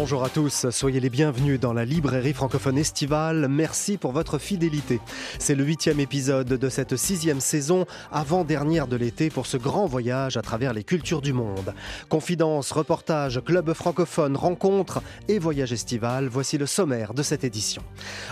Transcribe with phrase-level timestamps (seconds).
[0.00, 3.48] Bonjour à tous, soyez les bienvenus dans la librairie francophone estivale.
[3.50, 4.98] Merci pour votre fidélité.
[5.38, 10.38] C'est le huitième épisode de cette sixième saison, avant-dernière de l'été, pour ce grand voyage
[10.38, 11.74] à travers les cultures du monde.
[12.08, 17.82] Confidence, reportage, club francophone, rencontres et voyage estival, voici le sommaire de cette édition.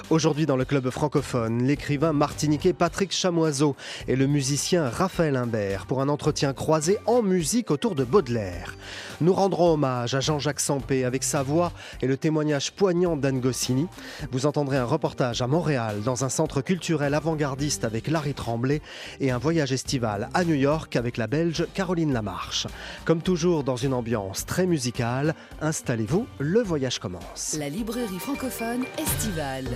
[0.09, 6.01] Aujourd'hui dans le club francophone, l'écrivain martiniquais Patrick Chamoiseau et le musicien Raphaël Imbert pour
[6.01, 8.75] un entretien croisé en musique autour de Baudelaire.
[9.21, 11.58] Nous rendrons hommage à Jean-Jacques Sampé avec sa voix
[12.03, 13.87] et le témoignage poignant d'Anne Goscinny.
[14.33, 18.81] Vous entendrez un reportage à Montréal dans un centre culturel avant-gardiste avec Larry Tremblay
[19.21, 22.67] et un voyage estival à New York avec la Belge Caroline Lamarche.
[23.05, 27.57] Comme toujours dans une ambiance très musicale, installez-vous, le voyage commence.
[27.59, 29.69] La librairie francophone estivale.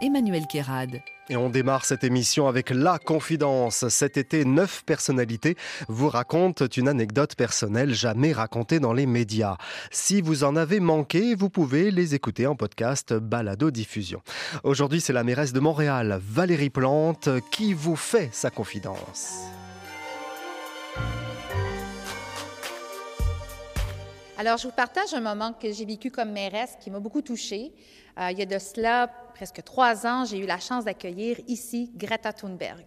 [0.00, 1.00] Emmanuel Kérad.
[1.30, 3.88] Et on démarre cette émission avec La Confidence.
[3.88, 5.56] Cet été, neuf personnalités
[5.88, 9.56] vous racontent une anecdote personnelle jamais racontée dans les médias.
[9.92, 14.22] Si vous en avez manqué, vous pouvez les écouter en podcast Balado Diffusion.
[14.64, 19.44] Aujourd'hui, c'est la mairesse de Montréal, Valérie Plante, qui vous fait sa confidence.
[24.40, 27.74] Alors, je vous partage un moment que j'ai vécu comme mairesse qui m'a beaucoup touchée.
[28.18, 31.90] Euh, il y a de cela presque trois ans, j'ai eu la chance d'accueillir ici
[31.94, 32.86] Greta Thunberg.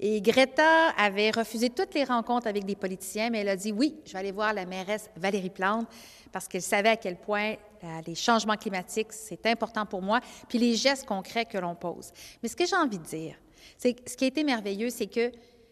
[0.00, 3.94] Et Greta avait refusé toutes les rencontres avec des politiciens, mais elle a dit oui,
[4.04, 5.86] je vais aller voir la mairesse Valérie Plante
[6.32, 10.18] parce qu'elle savait à quel point euh, les changements climatiques, c'est important pour moi,
[10.48, 12.10] puis les gestes concrets que l'on pose.
[12.42, 13.36] Mais ce que j'ai envie de dire,
[13.76, 15.30] c'est ce qui a été merveilleux, c'est que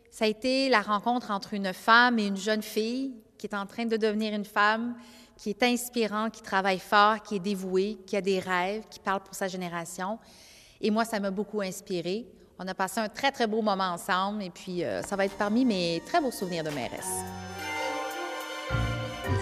[0.09, 3.67] ça a été la rencontre entre une femme et une jeune fille qui est en
[3.67, 4.95] train de devenir une femme,
[5.37, 9.21] qui est inspirant, qui travaille fort, qui est dévoué, qui a des rêves, qui parle
[9.21, 10.19] pour sa génération.
[10.81, 12.27] Et moi, ça m'a beaucoup inspiré.
[12.59, 15.37] On a passé un très, très beau moment ensemble et puis euh, ça va être
[15.37, 17.23] parmi mes très beaux souvenirs de mairesse.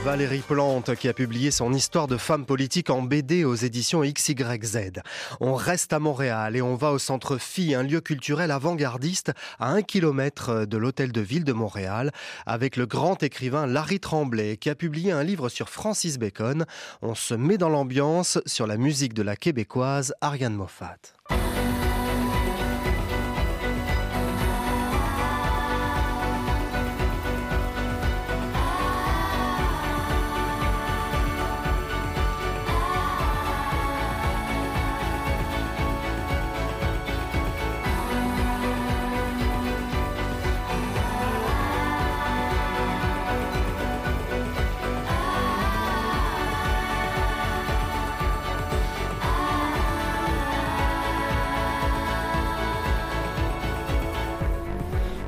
[0.05, 5.01] Valérie Plante qui a publié son histoire de femme politique en BD aux éditions XYZ.
[5.41, 9.71] On reste à Montréal et on va au Centre Phi, un lieu culturel avant-gardiste à
[9.71, 12.13] un kilomètre de l'hôtel de ville de Montréal,
[12.45, 16.67] avec le grand écrivain Larry Tremblay qui a publié un livre sur Francis Bacon.
[17.01, 20.99] On se met dans l'ambiance sur la musique de la québécoise Ariane Moffat.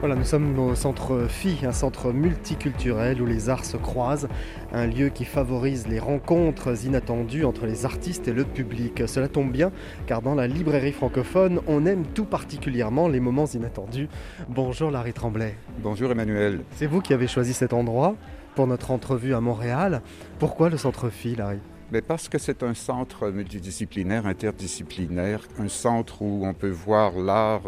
[0.06, 4.28] Voilà, nous sommes au centre Phi, un centre multiculturel où les arts se croisent,
[4.72, 9.02] un lieu qui favorise les rencontres inattendues entre les artistes et le public.
[9.08, 9.72] Cela tombe bien,
[10.06, 14.08] car dans la librairie francophone, on aime tout particulièrement les moments inattendus.
[14.48, 15.56] Bonjour Larry Tremblay.
[15.82, 16.60] Bonjour Emmanuel.
[16.76, 18.14] C'est vous qui avez choisi cet endroit
[18.54, 20.02] pour notre entrevue à Montréal.
[20.38, 21.58] Pourquoi le centre Phi, Larry?
[21.90, 27.62] Mais parce que c'est un centre multidisciplinaire, interdisciplinaire, un centre où on peut voir l'art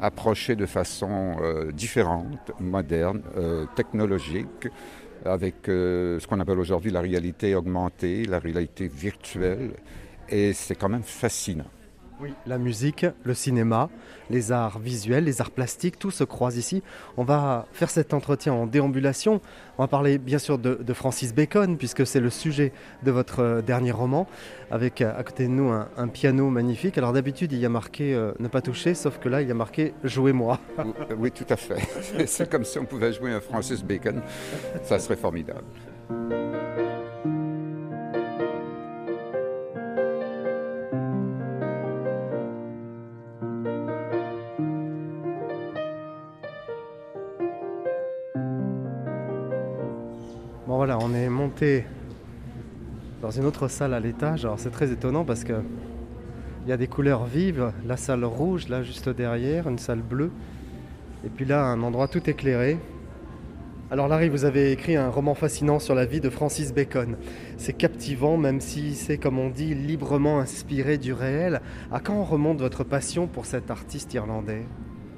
[0.00, 4.68] euh, approché de façon euh, différente, moderne, euh, technologique,
[5.24, 9.72] avec euh, ce qu'on appelle aujourd'hui la réalité augmentée, la réalité virtuelle,
[10.28, 11.66] et c'est quand même fascinant.
[12.20, 13.88] Oui, la musique, le cinéma,
[14.28, 16.82] les arts visuels, les arts plastiques, tout se croise ici.
[17.16, 19.40] On va faire cet entretien en déambulation.
[19.78, 22.72] On va parler bien sûr de, Francis Bacon, puisque c'est le sujet
[23.04, 24.26] de votre euh, dernier roman,
[24.72, 26.98] avec euh, à côté de nous un, piano magnifique.
[26.98, 29.52] Alors d'habitude, il y a marqué euh, ne pas toucher, sauf que là, il y
[29.52, 30.58] a marqué jouez-moi.
[31.18, 31.78] oui, tout à fait.
[32.26, 34.22] c'est comme si on pouvait jouer un Francis Bacon.
[34.82, 35.64] Ça serait formidable.
[50.78, 51.86] Voilà, on est monté
[53.20, 54.44] dans une autre salle à l'étage.
[54.44, 55.54] Alors c'est très étonnant parce que
[56.64, 57.72] il y a des couleurs vives.
[57.84, 60.30] La salle rouge, là juste derrière, une salle bleue.
[61.26, 62.78] Et puis là, un endroit tout éclairé.
[63.90, 67.16] Alors Larry, vous avez écrit un roman fascinant sur la vie de Francis Bacon.
[67.56, 71.60] C'est captivant, même si c'est, comme on dit, librement inspiré du réel.
[71.90, 74.62] À quand remonte votre passion pour cet artiste irlandais?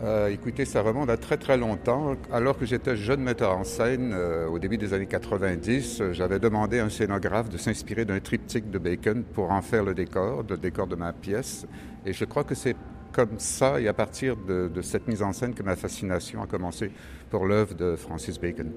[0.03, 2.15] Euh, écoutez, ça remonte à très très longtemps.
[2.33, 6.39] Alors que j'étais jeune metteur en scène, euh, au début des années 90, euh, j'avais
[6.39, 10.43] demandé à un scénographe de s'inspirer d'un triptyque de Bacon pour en faire le décor,
[10.49, 11.67] le décor de ma pièce.
[12.07, 12.77] Et je crois que c'est
[13.13, 16.47] comme ça et à partir de, de, cette mise en scène que ma fascination a
[16.47, 16.93] commencé
[17.29, 18.71] pour l'œuvre de Francis Bacon.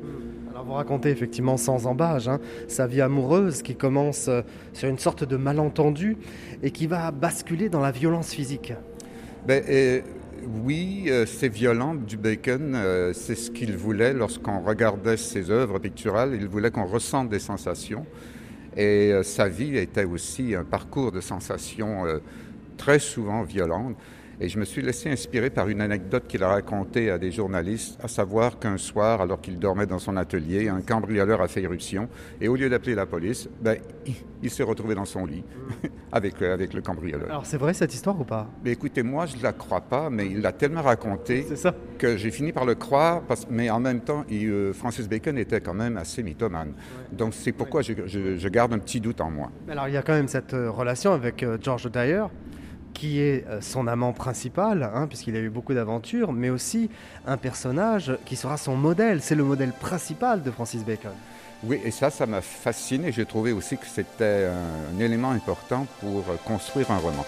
[0.52, 4.30] Alors vous racontez effectivement sans embâge hein, sa vie amoureuse qui commence
[4.74, 6.18] sur une sorte de malentendu
[6.64, 8.74] et qui va basculer dans la violence physique.
[9.46, 10.04] Ben, et,
[10.48, 12.74] oui, euh, c'est violent du Bacon.
[12.76, 16.38] Euh, c'est ce qu'il voulait lorsqu'on regardait ses œuvres picturales.
[16.40, 18.06] Il voulait qu'on ressente des sensations.
[18.76, 22.04] Et euh, sa vie était aussi un parcours de sensations
[22.78, 23.96] très souvent violentes.
[24.44, 27.98] Et je me suis laissé inspirer par une anecdote qu'il a racontée à des journalistes,
[28.04, 32.10] à savoir qu'un soir, alors qu'il dormait dans son atelier, un cambrioleur a fait irruption.
[32.42, 33.78] Et au lieu d'appeler la police, ben,
[34.42, 35.46] il, s'est retrouvé dans son lit
[36.12, 37.30] avec, euh, avec le cambrioleur.
[37.30, 38.50] Alors c'est vrai cette histoire ou pas?
[38.66, 41.74] Mais Écoutez, moi je ne la crois pas, mais il l'a tellement raconté ça.
[41.98, 43.22] que j'ai fini par le croire.
[43.22, 46.72] Parce, mais en même temps, il, euh, Francis Bacon était quand même assez mythomane.
[46.72, 47.16] Ouais.
[47.18, 47.96] Donc c'est pourquoi ouais.
[47.96, 49.50] je, je, je, garde un petit doute en moi.
[49.70, 52.26] Alors il y a quand même cette euh, relation avec euh, George Dyer
[52.94, 56.90] qui est euh, son amant principal, hein, puisqu'il a eu beaucoup d'aventures, mais aussi
[57.26, 59.22] un personnage qui sera son modèle.
[59.22, 61.12] C'est le modèle principal de Francis Bacon.
[61.64, 63.12] Oui, et ça, ça m'a fasciné.
[63.12, 67.26] J'ai trouvé aussi que c'était un, élément important pour euh, construire un roman.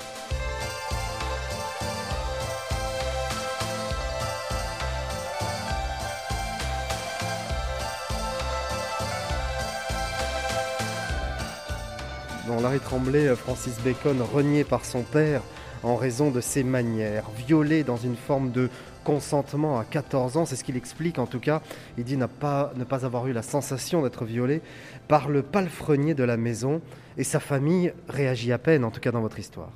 [12.80, 15.42] Tremblay, euh, Francis Bacon, renié par son père
[15.84, 18.70] en raison de ses manières, violé dans une forme de
[19.04, 21.62] consentement à 14 ans, c'est ce qu'il explique en tout cas.
[21.98, 24.62] Il dit pas, ne pas avoir eu la sensation d'être violé
[25.08, 26.82] par le palefrenier de la maison
[27.18, 29.70] et sa famille réagit à peine, en tout cas dans votre histoire.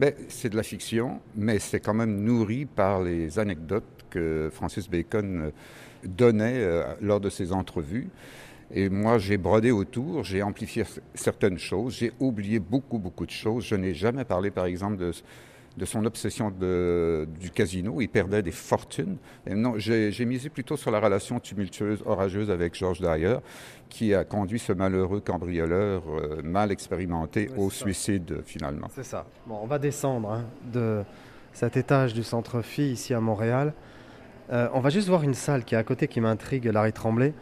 [0.00, 4.90] Ben, c'est de la fiction, mais c'est quand même nourri par les anecdotes que Francis
[4.90, 5.52] Bacon
[6.04, 8.08] donnait euh, lors de ses entrevues.
[8.70, 10.84] Et moi, j'ai brodé autour, j'ai amplifié
[11.14, 13.64] certaines choses, j'ai oublié beaucoup, beaucoup de choses.
[13.64, 15.12] Je n'ai jamais parlé, par exemple, de,
[15.76, 18.00] de son obsession de, du casino.
[18.00, 19.16] Il perdait des fortunes.
[19.46, 23.36] Et non, j'ai misé plutôt sur la relation tumultueuse, orageuse avec George Dyer,
[23.88, 28.88] qui a conduit ce malheureux cambrioleur euh, mal expérimenté oui, au suicide, finalement.
[28.94, 29.26] C'est ça.
[29.46, 31.02] Bon, on va descendre hein, de
[31.52, 33.74] cet étage du centre-fille ici à Montréal.
[34.52, 37.32] Euh, on va juste voir une salle qui est à côté qui m'intrigue, Larry Tremblay.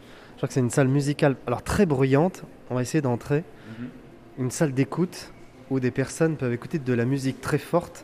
[0.43, 2.43] Je crois que c'est une salle musicale, alors très bruyante.
[2.69, 3.39] On va essayer d'entrer.
[3.39, 4.41] Mm -hmm.
[4.43, 5.31] Une salle d'écoute
[5.69, 8.03] où des personnes peuvent écouter de la musique très forte.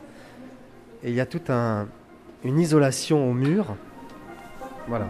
[1.02, 1.86] Et il y a toute un,
[2.42, 3.76] une isolation au mur.
[4.88, 5.06] Voilà.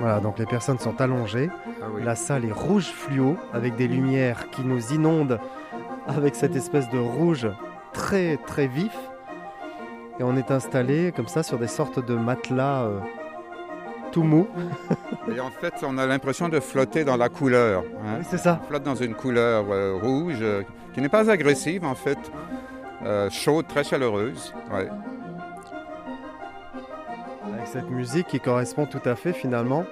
[0.00, 1.50] Voilà, donc les personnes sont allongées.
[1.80, 2.02] Ah oui.
[2.02, 5.38] La salle est rouge fluo avec des lumières qui nous inondent
[6.08, 7.46] avec cette espèce de rouge
[7.92, 9.09] très très vif.
[10.20, 12.98] Et on est installé comme ça sur des sortes de matelas euh,
[14.12, 14.46] tout mou.
[15.34, 17.84] Et en fait, on a l'impression de flotter dans la couleur.
[18.04, 18.18] Hein.
[18.18, 18.60] Oui, c'est ça.
[18.62, 20.62] On flotte dans une couleur euh, rouge euh,
[20.92, 22.18] qui n'est pas agressive en fait,
[23.30, 24.52] chaude, très chaleureuse.
[24.70, 24.90] Ouais.
[27.54, 29.86] Avec cette musique qui correspond tout à fait finalement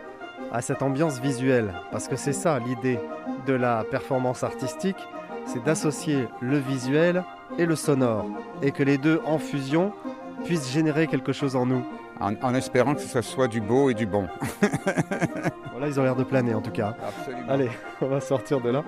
[0.53, 1.73] à cette ambiance visuelle.
[1.91, 3.01] Parce que c'est ça l'idée
[3.47, 4.99] de la performance artistique,
[5.47, 7.25] c'est d'associer le visuel
[7.57, 8.27] et le sonore.
[8.61, 9.95] Et que les deux en fusion
[10.45, 11.85] puissent générer quelque chose en nous.
[12.21, 14.27] En, en, espérant que ce soit du beau et du bon.
[15.73, 16.97] voilà, ils ont l'air de planer en tout cas.
[17.07, 17.49] Absolument.
[17.49, 18.85] Allez, on va sortir de là.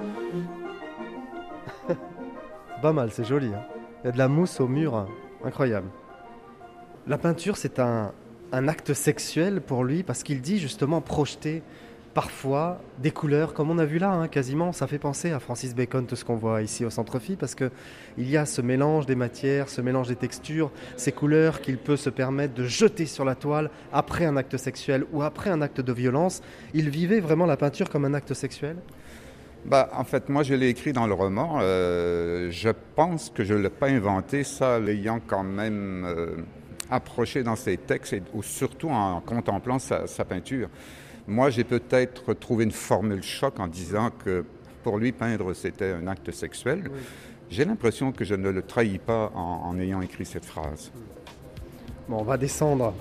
[2.83, 3.53] Pas mal, c'est joli.
[3.55, 3.63] Hein.
[4.03, 5.07] Il y a de la mousse au mur, hein.
[5.45, 5.89] incroyable.
[7.07, 8.13] La peinture, c'est un,
[8.53, 11.63] un, acte sexuel pour lui parce qu'il dit justement projeter
[12.15, 14.73] parfois des couleurs, comme on a vu là, hein, quasiment.
[14.73, 17.71] Ça fait penser à Francis Bacon, tout ce qu'on voit ici au centre-fille, parce qu'il
[18.19, 22.11] y a ce mélange des matières, ce mélange des textures, ces couleurs qu'il peut se
[22.11, 25.93] permettre de jeter sur la toile après un acte sexuel ou après un acte de
[25.93, 26.43] violence.
[26.75, 28.77] Il vivait vraiment la peinture comme un acte sexuel?
[29.65, 31.59] Bah, en fait, moi, je l'ai écrit dans le roman.
[31.61, 36.37] Euh, je pense que je ne l'ai pas inventé, ça, l'ayant quand même euh,
[36.91, 40.69] approché dans ses textes, ou surtout en contemplant sa peinture.
[41.27, 44.45] Moi, j'ai peut-être trouvé une formule choc en disant que
[44.83, 46.85] pour lui, peindre, c'était un acte sexuel.
[46.85, 46.99] Oui.
[47.51, 50.93] J'ai l'impression que je ne le trahis pas en, en, ayant écrit cette phrase.
[52.09, 52.95] Bon, on va descendre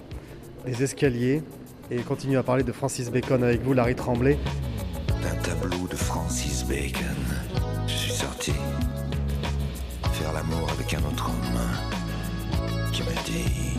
[0.65, 1.43] les escaliers
[1.91, 4.37] et continuer à parler de Francis Bacon avec vous, Larry Tremblay.
[5.21, 7.15] D'un tableau de Francis Bacon,
[7.87, 8.53] je suis sorti
[10.13, 13.77] faire l'amour avec un autre homme qui m'a dit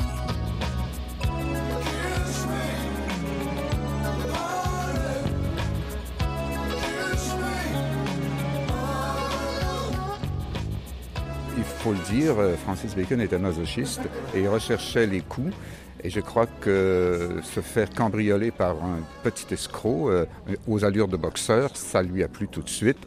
[11.81, 14.03] faut le dire, euh, Francis Bacon était masochiste
[14.35, 15.55] et il recherchait les coups.
[16.05, 20.27] Et je crois que se faire cambrioler par un petit escroc euh,
[20.69, 22.99] aux allures de boxeur, ça lui a plu tout de suite.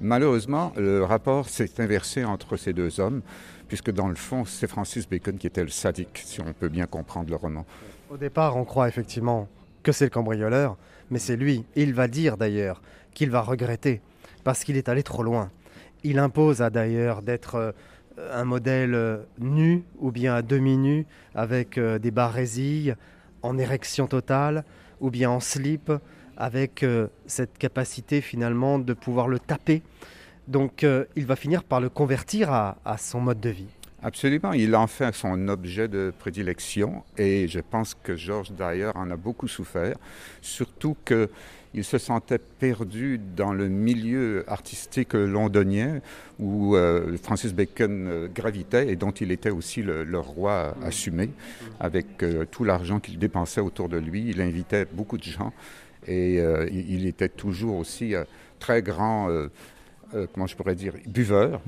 [0.00, 3.20] Malheureusement, le rapport s'est inversé entre ces deux hommes,
[3.66, 6.86] puisque dans le fond, c'est Francis Bacon qui était le sadique, si on peut bien
[6.86, 7.66] comprendre le roman.
[8.10, 9.48] Au départ, on croit effectivement
[9.82, 10.76] que c'est le cambrioleur,
[11.10, 11.64] mais c'est lui.
[11.74, 12.80] il va dire d'ailleurs
[13.12, 14.02] qu'il va regretter,
[14.44, 15.50] parce qu'il est allé trop loin.
[16.04, 17.72] Il impose à d'ailleurs d'être euh,
[18.32, 22.96] un modèle euh, nu ou bien à demi-nu, avec euh, des barésilles,
[23.42, 24.64] en érection totale,
[25.00, 25.92] ou bien en slip,
[26.36, 26.84] avec
[27.26, 29.82] cette capacité finalement de pouvoir le taper.
[30.48, 33.68] Donc il va finir par le convertir à, à son mode de vie.
[34.06, 39.10] Absolument, il en fait son objet de prédilection et je pense que Georges d'ailleurs en
[39.10, 39.96] a beaucoup souffert,
[40.42, 41.30] surtout que
[41.72, 46.00] il se sentait perdu dans le milieu artistique londonien
[46.38, 51.30] où euh, Francis Bacon euh, gravitait et dont il était aussi le, roi assumé,
[51.80, 54.26] avec euh, tout l'argent qu'il dépensait autour de lui.
[54.28, 55.54] Il invitait beaucoup de gens
[56.06, 58.12] et il, était toujours aussi
[58.58, 59.30] très grand
[60.14, 61.60] euh, comment je pourrais dire, buveur,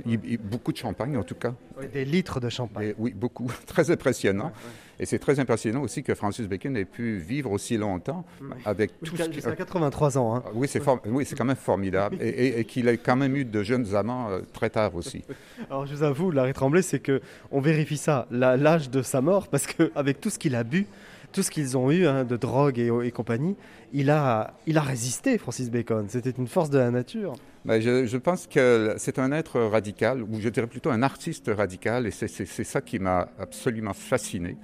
[0.45, 1.55] beaucoup de champagne en tout cas.
[1.93, 2.95] des litres de champagne.
[2.99, 4.53] oui, beaucoup, très impressionnant.
[4.99, 8.25] Et c'est très impressionnant aussi que Francis Bacon ait pu vivre aussi longtemps
[8.65, 10.37] avec tout ce Jusqu'à 83 ans.
[10.37, 10.43] Hein.
[10.47, 12.17] Ah oui, c'est oui, quand même formidable.
[12.21, 15.23] et, qu'il ait quand même eu de jeunes amants euh, très tard aussi.
[15.71, 19.67] Alors je vous avoue, Larry Tremblay, c'est qu'on vérifie ça, l'âge de sa mort, parce
[19.67, 20.87] qu'avec tout ce qu'il a bu,
[21.37, 23.57] tout ce qu'ils ont eu hein, de drogue et, compagnie,
[23.93, 26.07] il a, il a résisté, Francis Bacon.
[26.09, 27.35] C'était une force de la nature.
[27.67, 32.07] Ben, je, pense que c'est un être radical, ou je dirais plutôt un artiste radical,
[32.07, 34.57] et c'est ça qui m'a absolument fasciné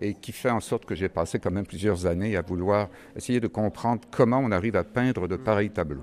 [0.00, 3.40] et qui fait en sorte que j'ai passé quand même plusieurs années à vouloir essayer
[3.40, 6.02] de comprendre comment on arrive à peindre de pareils tableaux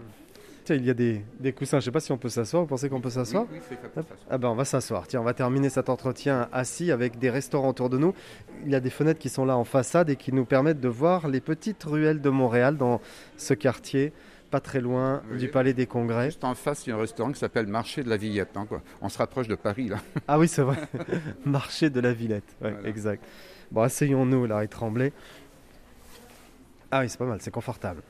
[0.70, 1.80] il y a des, coussins.
[1.80, 2.63] Je ne sais pas si on peut s'asseoir.
[2.63, 3.60] Vous pensez qu'on peut s'asseoir Oui,
[4.30, 5.08] Ah ben, on va s'asseoir.
[5.08, 8.13] Tiens, on va terminer cet entretien assis avec des restaurants autour de nous.
[8.65, 10.88] Il y a des fenêtres qui sont là en façade et qui nous permettent de
[10.88, 13.01] voir les petites ruelles de Montréal dans
[13.38, 14.13] ce quartier
[14.51, 16.25] pas très loin du Palais des Congrès.
[16.25, 18.56] Juste en face, il y a un restaurant qui s'appelle Marché de la Villette.
[18.58, 18.68] Hein,
[19.01, 19.98] on se rapproche de Paris, là.
[20.27, 20.77] Ah oui, c'est vrai.
[21.46, 23.24] Marché de la Villette, ouais, exact.
[23.72, 25.13] Bon, asseyons-nous, là, et trembler.
[26.91, 28.01] Ah oui, c'est pas mal, c'est confortable.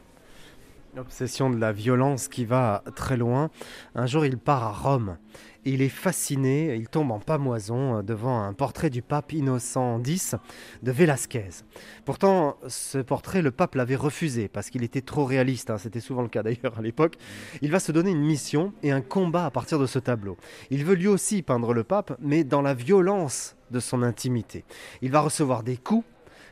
[0.94, 3.50] L'obsession de la violence qui va très loin.
[3.96, 5.18] Un jour, il part à Rome.
[5.64, 10.36] Il est fasciné, il tombe en pamoison euh, devant un portrait du pape Innocent X
[10.84, 11.64] de Velázquez.
[12.04, 15.70] Pourtant, ce portrait, le pape l'avait refusé parce qu'il était trop réaliste.
[15.70, 15.78] Hein.
[15.78, 17.16] C'était souvent le cas d'ailleurs à l'époque.
[17.62, 20.36] Il va se donner une mission et un combat à partir de ce tableau.
[20.72, 24.66] Il veut lui aussi peindre le pape, mais dans la violence de son intimité.
[25.02, 26.06] Il va recevoir des coups,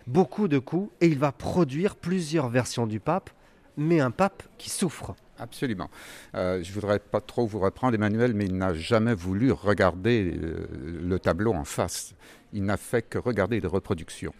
[0.07, 3.31] beaucoup de coups, et il va produire plusieurs versions du pape
[3.79, 5.15] mais un pape qui souffre.
[5.39, 5.89] Absolument.
[6.35, 10.37] Euh, je ne voudrais pas trop vous reprendre, Emmanuel, mais il n'a jamais voulu regarder
[10.37, 10.67] euh,
[11.01, 12.13] le tableau en face.
[12.51, 14.33] Il n'a fait que regarder des reproductions.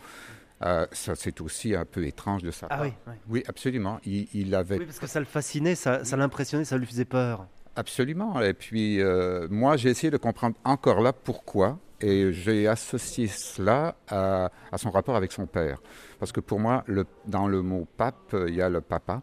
[0.62, 2.86] Euh, ça, c'est aussi un peu étrange de sa ah part.
[2.86, 2.94] Oui,
[3.30, 3.44] oui.
[3.48, 4.00] absolument.
[4.06, 4.78] Il, avait...
[4.78, 7.48] Oui, parce que ça le fascinait, ça, ça l'impressionnait, ça lui faisait peur.
[7.78, 8.42] Absolument.
[8.42, 9.02] Et puis,
[9.50, 11.80] moi, j'ai essayé de comprendre encore là pourquoi.
[12.02, 15.82] Et j'ai associé cela à, son rapport avec son père.
[16.20, 19.22] Parce que pour moi, le, dans le mot pape, il y a le papa.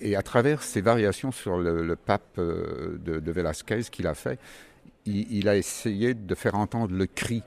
[0.00, 4.38] Et à travers ces variations sur le, pape euh, de, de Velázquez qu'il a fait,
[5.06, 7.42] il, a essayé de faire entendre le cri,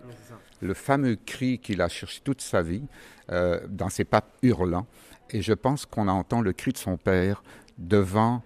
[0.62, 2.84] le fameux cri qu'il a cherché toute sa vie
[3.32, 4.88] euh, dans ses papes hurlants.
[5.32, 7.44] Et je pense qu'on entend le cri de son père
[7.78, 8.42] devant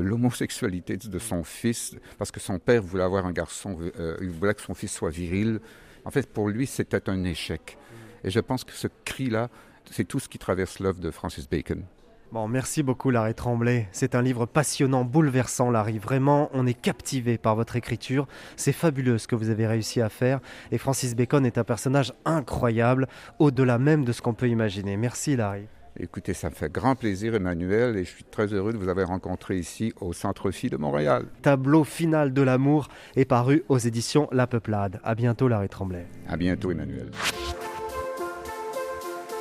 [0.00, 4.54] l'homosexualité de son fils, parce que son père voulait avoir un garçon, euh, il voulait
[4.54, 5.60] que son fils soit viril.
[6.04, 7.78] En fait, pour lui, c'était un échec.
[8.24, 9.48] Et je pense que ce cri-là,
[9.90, 11.84] c'est tout ce qui traverse l'œuvre de Francis Bacon.
[12.32, 13.88] Bon, merci beaucoup Larry Tremblay.
[13.92, 15.98] C'est un livre passionnant, bouleversant Larry.
[15.98, 18.26] Vraiment, on est captivé par votre écriture.
[18.56, 20.40] C'est fabuleux ce que vous avez réussi à faire.
[20.70, 23.06] Et Francis Bacon est un personnage incroyable,
[23.38, 24.96] au-delà même de ce qu'on peut imaginer.
[24.96, 25.66] Merci Larry.
[26.00, 29.08] Écoutez, ça me fait grand plaisir, Emmanuel, et je suis très heureux de vous avoir
[29.08, 31.26] rencontré ici au Centre Phi de Montréal.
[31.42, 35.00] Tableau final de l'amour est paru aux éditions La Peuplade.
[35.04, 36.06] À bientôt, Larry Tremblay.
[36.28, 37.10] À bientôt, Emmanuel.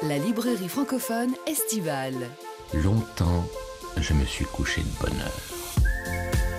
[0.03, 2.15] La librairie francophone estivale.
[2.83, 3.45] Longtemps,
[3.97, 6.50] je me suis couché de bonne heure.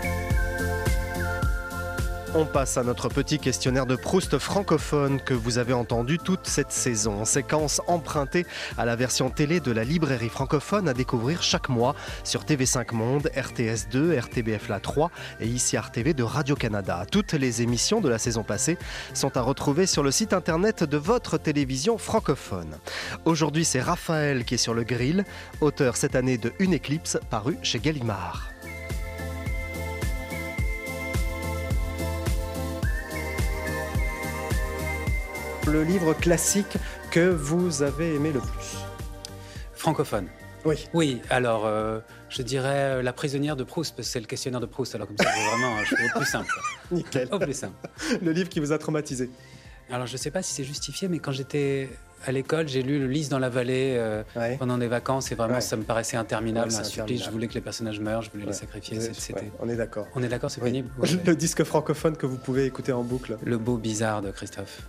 [2.35, 6.73] On passe à notre petit questionnaire de Proust francophone que vous avez entendu toute cette
[6.73, 7.27] saison.
[7.27, 8.47] Séquence empruntée
[8.79, 13.31] à la version télé de la librairie francophone à découvrir chaque mois sur TV5 Monde,
[13.37, 15.11] RTS 2, RTBF La 3
[15.41, 17.05] et ici RTV de Radio-Canada.
[17.11, 18.79] Toutes les émissions de la saison passée
[19.13, 22.79] sont à retrouver sur le site internet de votre télévision francophone.
[23.27, 25.27] Aujourd'hui, c'est Raphaël qui est sur le grill,
[25.61, 28.52] auteur cette année de Une éclipse paru chez Gallimard.
[35.67, 36.77] Le livre classique
[37.11, 38.77] que vous avez aimé le plus
[39.75, 40.29] Francophone.
[40.65, 40.87] Oui.
[40.95, 44.61] Oui, alors euh, je dirais euh, La prisonnière de Proust, parce que c'est le questionnaire
[44.61, 44.95] de Proust.
[44.95, 46.55] Alors comme ça, c'est vraiment, je fais au plus simple.
[46.93, 47.29] Nickel.
[47.33, 47.75] Au plus simple.
[48.23, 49.29] Le livre qui vous a traumatisé
[49.91, 51.91] Alors je sais pas si c'est justifié, mais quand j'étais
[52.25, 54.57] à l'école, j'ai lu Le Lys dans la vallée euh, Ouais.
[54.57, 55.61] pendant des vacances et vraiment Ouais.
[55.61, 57.25] ça me paraissait interminable, Ouais, un supplice.
[57.25, 59.01] Je voulais que les personnages meurent, je voulais les sacrifier.
[59.01, 59.51] C'était.
[59.59, 60.07] on est d'accord.
[60.15, 60.69] On est d'accord, c'est Oui.
[60.71, 60.91] pénible.
[61.27, 63.37] Le disque francophone que vous pouvez écouter en boucle.
[63.45, 64.83] Le beau bizarre de Christophe.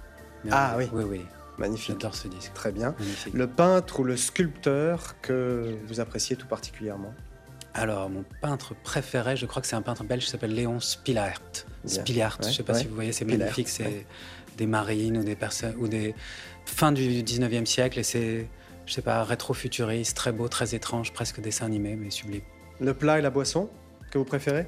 [0.51, 0.89] Ah oui.
[0.93, 1.21] Oui, oui.
[1.57, 1.91] Magnifique.
[1.99, 2.53] J'adore ce disque.
[2.53, 2.95] Très bien.
[2.99, 3.33] Magnifique.
[3.33, 7.13] Le peintre ou le sculpteur que vous appréciez tout particulièrement
[7.75, 10.79] Alors, mon peintre préféré, je crois que c'est un peintre belge qui s'appelle Léon.
[10.79, 11.39] Spilart,
[11.85, 11.89] Ouais,
[12.49, 12.79] je sais pas ouais.
[12.79, 13.67] si vous voyez, c'est magnifique.
[13.69, 14.05] C'est ouais.
[14.57, 16.15] des marines ou des personnes ou des
[16.65, 18.47] fin du 19e siècle et c'est,
[18.85, 22.41] je sais pas, rétro-futuriste, très beau, très étrange, presque dessin animé, mais sublime.
[22.79, 23.69] Le plat et la boisson
[24.11, 24.65] que vous préférez?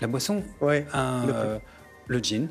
[0.00, 0.86] La boisson, Ouais.
[0.92, 1.58] un, Le- euh,
[2.08, 2.48] le gin.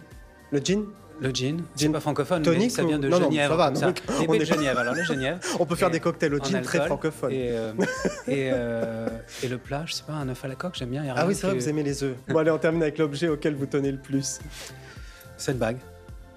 [0.51, 0.85] Le gin?
[1.21, 3.73] Le gin, Gin pas francophone, tonic mais ça vient de Non, non, ça va, comme
[3.75, 3.85] non, ça.
[3.85, 5.39] donc, Les on baies de est- Genièvre, alors le Genièvre.
[5.59, 7.31] On peut faire des cocktails au gin très francophones.
[7.31, 7.73] Et, euh,
[8.27, 9.07] et, euh,
[9.43, 11.03] et le plat, je sais pas, un œuf à la coque, j'aime bien.
[11.15, 12.15] Ah oui, c'est vrai, que- vous aimez les œufs.
[12.27, 14.39] Bon, allez, on termine avec l'objet auquel vous tenez le plus.
[15.37, 15.77] Cette bague.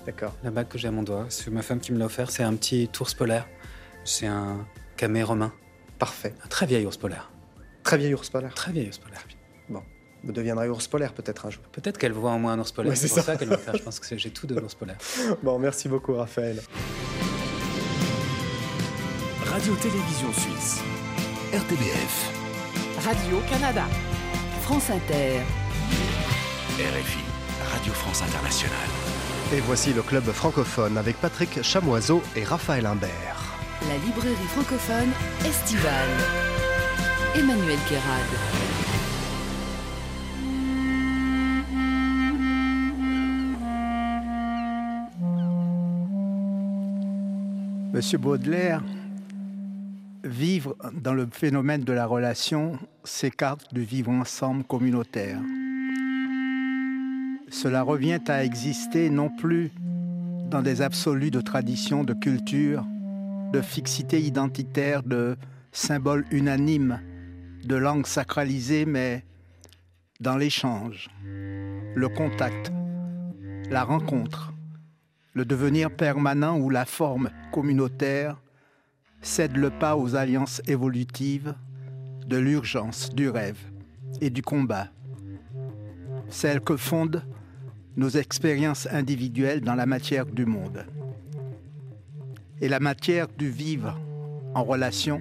[0.04, 0.34] D'accord.
[0.44, 2.30] La bague que j'ai à mon doigt, c'est ma femme qui me l'a offert.
[2.30, 3.46] C'est un petit ours polaire.
[4.04, 4.66] C'est un
[4.98, 5.50] camé romain.
[5.98, 6.34] Parfait.
[6.44, 7.30] Un très vieil ours polaire.
[7.84, 8.52] Très vieil ours polaire.
[8.54, 9.24] Très vieil ours polaire.
[10.24, 11.62] Vous deviendrez ours polaire peut-être un jour.
[11.72, 12.90] Peut-être qu'elle voit en moi un ours polaire.
[12.90, 13.22] Ouais, c'est pour ça.
[13.22, 13.76] ça, qu'elle m'a offert.
[13.76, 14.96] Je pense que c'est- j'ai tout de l'ours polaire.
[15.42, 16.62] Bon, merci beaucoup, Raphaël.
[19.46, 20.80] Radio-Télévision Suisse.
[21.52, 22.30] RTBF.
[23.04, 23.84] Radio-Canada.
[24.62, 25.40] France Inter.
[26.78, 27.18] RFI.
[27.72, 28.88] Radio France Internationale.
[29.52, 33.10] Et voici le club francophone avec Patrick Chamoiseau et Raphaël Imbert.
[33.88, 35.10] La librairie francophone
[35.44, 36.08] estivale.
[37.36, 38.73] Emmanuel Guérard.
[47.94, 48.82] Monsieur Baudelaire,
[50.24, 55.38] vivre dans le phénomène de la relation s'écarte du vivre ensemble communautaire.
[57.50, 59.70] Cela revient à exister non plus
[60.50, 62.84] dans des absolus de tradition, de culture,
[63.52, 65.36] de fixité identitaire, de
[65.70, 67.00] symboles unanimes,
[67.64, 69.24] de langue sacralisée, mais
[70.18, 72.72] dans l'échange, le contact,
[73.70, 74.53] la rencontre,
[75.34, 78.40] le devenir permanent ou la forme communautaire
[79.20, 81.54] cède le pas aux alliances évolutives
[82.26, 83.58] de l'urgence, du rêve
[84.20, 84.88] et du combat,
[86.28, 87.22] celles que fondent
[87.96, 90.86] nos expériences individuelles dans la matière du monde.
[92.60, 93.98] Et la matière du vivre
[94.54, 95.20] en relation,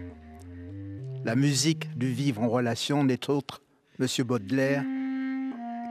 [1.25, 3.61] la musique du vivre en relation n'est autre,
[3.99, 4.83] Monsieur Baudelaire,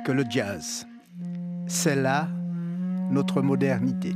[0.04, 0.86] que le jazz.
[1.66, 2.28] C'est là
[3.10, 4.14] notre modernité.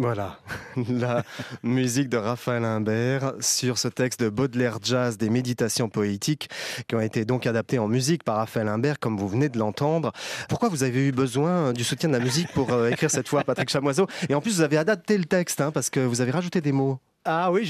[0.00, 0.38] Voilà,
[0.88, 1.24] la
[1.64, 6.48] musique de Raphaël Imbert sur ce texte de Baudelaire Jazz des méditations poétiques
[6.86, 10.12] qui ont été donc adaptées en musique par Raphaël Imbert comme vous venez de l'entendre.
[10.48, 13.42] Pourquoi vous avez eu besoin du soutien de la musique pour euh, écrire cette fois
[13.42, 14.06] Patrick Chamoiseau?
[14.28, 16.72] Et en plus vous avez adapté le texte hein, parce que vous avez rajouté des
[16.72, 17.00] mots.
[17.30, 17.64] Ah oui,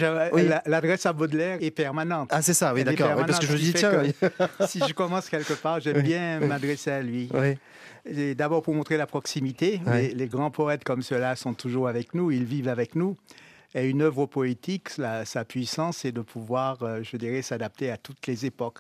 [0.49, 2.29] la- l'adresse à Baudelaire est permanente.
[2.33, 3.09] Ah c'est ça, oui d'accord.
[3.17, 3.91] Oui, parce que je me dis tiens,
[4.69, 7.29] si je commence quelque part, j'aime bien m'adresser à lui.
[8.37, 9.81] D'abord pour montrer la proximité.
[9.95, 13.17] Les, les grands poètes comme ceux-là sont toujours avec nous, ils vivent avec nous.
[13.75, 17.99] Et une œuvre poétique, la- sa puissance, c'est de pouvoir, euh, je dirais, s'adapter à
[17.99, 18.79] toutes les époques.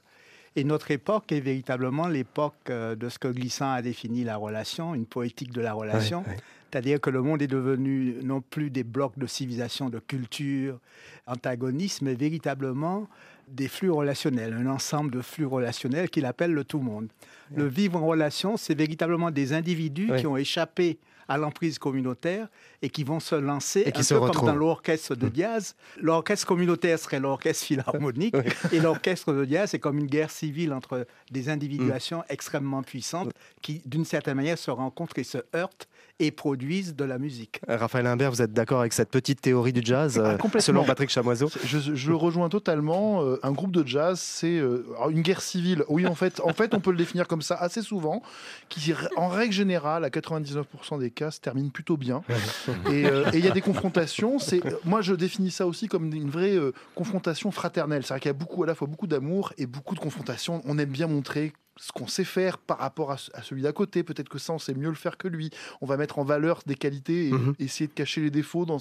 [0.57, 4.95] Et notre époque est véritablement l'époque euh, de ce que Glissant a défini la relation,
[4.95, 6.25] une poétique de la relation.
[6.71, 10.79] C'est-à-dire que le monde est devenu non plus des blocs de civilisation, de culture
[11.27, 13.09] antagonistes, mais véritablement
[13.49, 17.09] des flux relationnels, un ensemble de flux relationnels qu'il appelle le tout-monde.
[17.55, 20.21] Le vivre en relation, c'est véritablement des individus Ouais.
[20.21, 20.99] qui ont échappé
[21.31, 22.49] à l'emprise communautaire
[22.81, 24.47] et qui vont se lancer Et qui un se peu retrouvent.
[24.47, 25.75] comme dans l'orchestre de jazz.
[26.01, 28.35] L'orchestre communautaire serait l'orchestre philharmonique
[28.73, 33.31] et l'orchestre de jazz, c'est comme une guerre civile entre des individuations extrêmement puissantes
[33.63, 35.87] qui, d'une certaine manière, se rencontrent et se heurtent
[36.21, 37.61] et produisent de la musique.
[37.69, 40.61] Raphaël Imbert, vous êtes d'accord avec cette petite théorie du jazz Ah, euh, complètement.
[40.67, 41.49] selon Patrick Chamoiseau?
[41.65, 43.23] Je, je le rejoins totalement.
[43.23, 45.85] Euh, un groupe de jazz, c'est euh, une guerre civile.
[45.89, 48.23] Oui, en fait, en fait, on peut le définir comme ça assez souvent,
[48.69, 52.23] qui, en règle générale, à 99% des cas, se termine plutôt bien.
[52.91, 54.39] Et euh, il y a des confrontations.
[54.39, 58.03] C'est, euh, moi, je définis ça aussi comme une vraie euh, confrontation fraternelle.
[58.05, 60.63] C'est-à-dire qu'il y a beaucoup, à la fois beaucoup d'amour et beaucoup de confrontations.
[60.67, 64.03] On aime bien montrer ce qu'on sait faire par rapport à, celui d'à côté.
[64.03, 65.51] Peut-être que ça, on sait mieux le faire que lui.
[65.81, 67.55] On va mettre en valeur des qualités et mhm.
[67.59, 68.67] essayer de cacher les défauts.
[68.67, 68.79] Dans...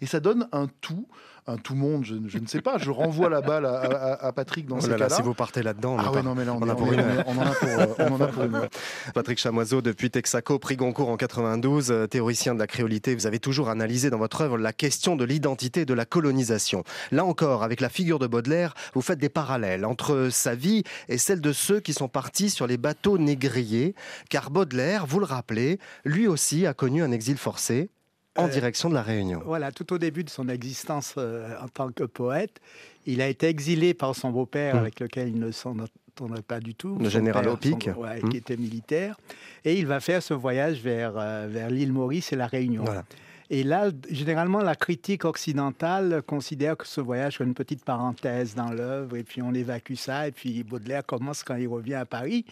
[0.00, 1.06] Et ça donne un tout
[1.48, 2.78] un tout monde, je, ne sais pas.
[2.78, 5.08] Je renvoie la balle à, Patrick dans oh ces cas-là.
[5.08, 7.36] Si vous partez là-dedans, ah ouais, non, mais là, on, en a pour une On
[7.36, 8.68] en a pour une
[9.12, 13.40] Patrick Chamoiseau, depuis Texaco, prix Goncourt en 92, euh, théoricien de la créolité, vous avez
[13.40, 16.84] toujours analysé dans votre œuvre la question de l'identité et de la colonisation.
[17.10, 21.18] Là encore, avec la figure de Baudelaire, vous faites des parallèles entre sa vie et
[21.18, 23.94] celle de ceux qui sont partis sur les bateaux négriers,
[24.30, 27.90] car Baudelaire, vous le rappelez, lui aussi a connu un exil forcé
[28.36, 29.42] en euh, direction de la Réunion.
[29.44, 32.60] Voilà, tout au début de son existence euh, en tant que poète,
[33.06, 34.78] il a été exilé par son beau-père, hmm.
[34.78, 36.96] avec lequel il ne s'entendait pas du tout.
[36.98, 37.88] Le général Opic.
[37.88, 38.28] Hmm.
[38.30, 39.18] Qui était militaire.
[39.64, 42.84] Et il va faire ce voyage vers, euh, vers l'île Maurice et la Réunion.
[43.54, 48.70] Et là, généralement, la critique occidentale considère que ce voyage est une petite parenthèse dans
[48.70, 52.46] l'œuvre, et puis on évacue ça, et puis Baudelaire commence quand il revient à Paris.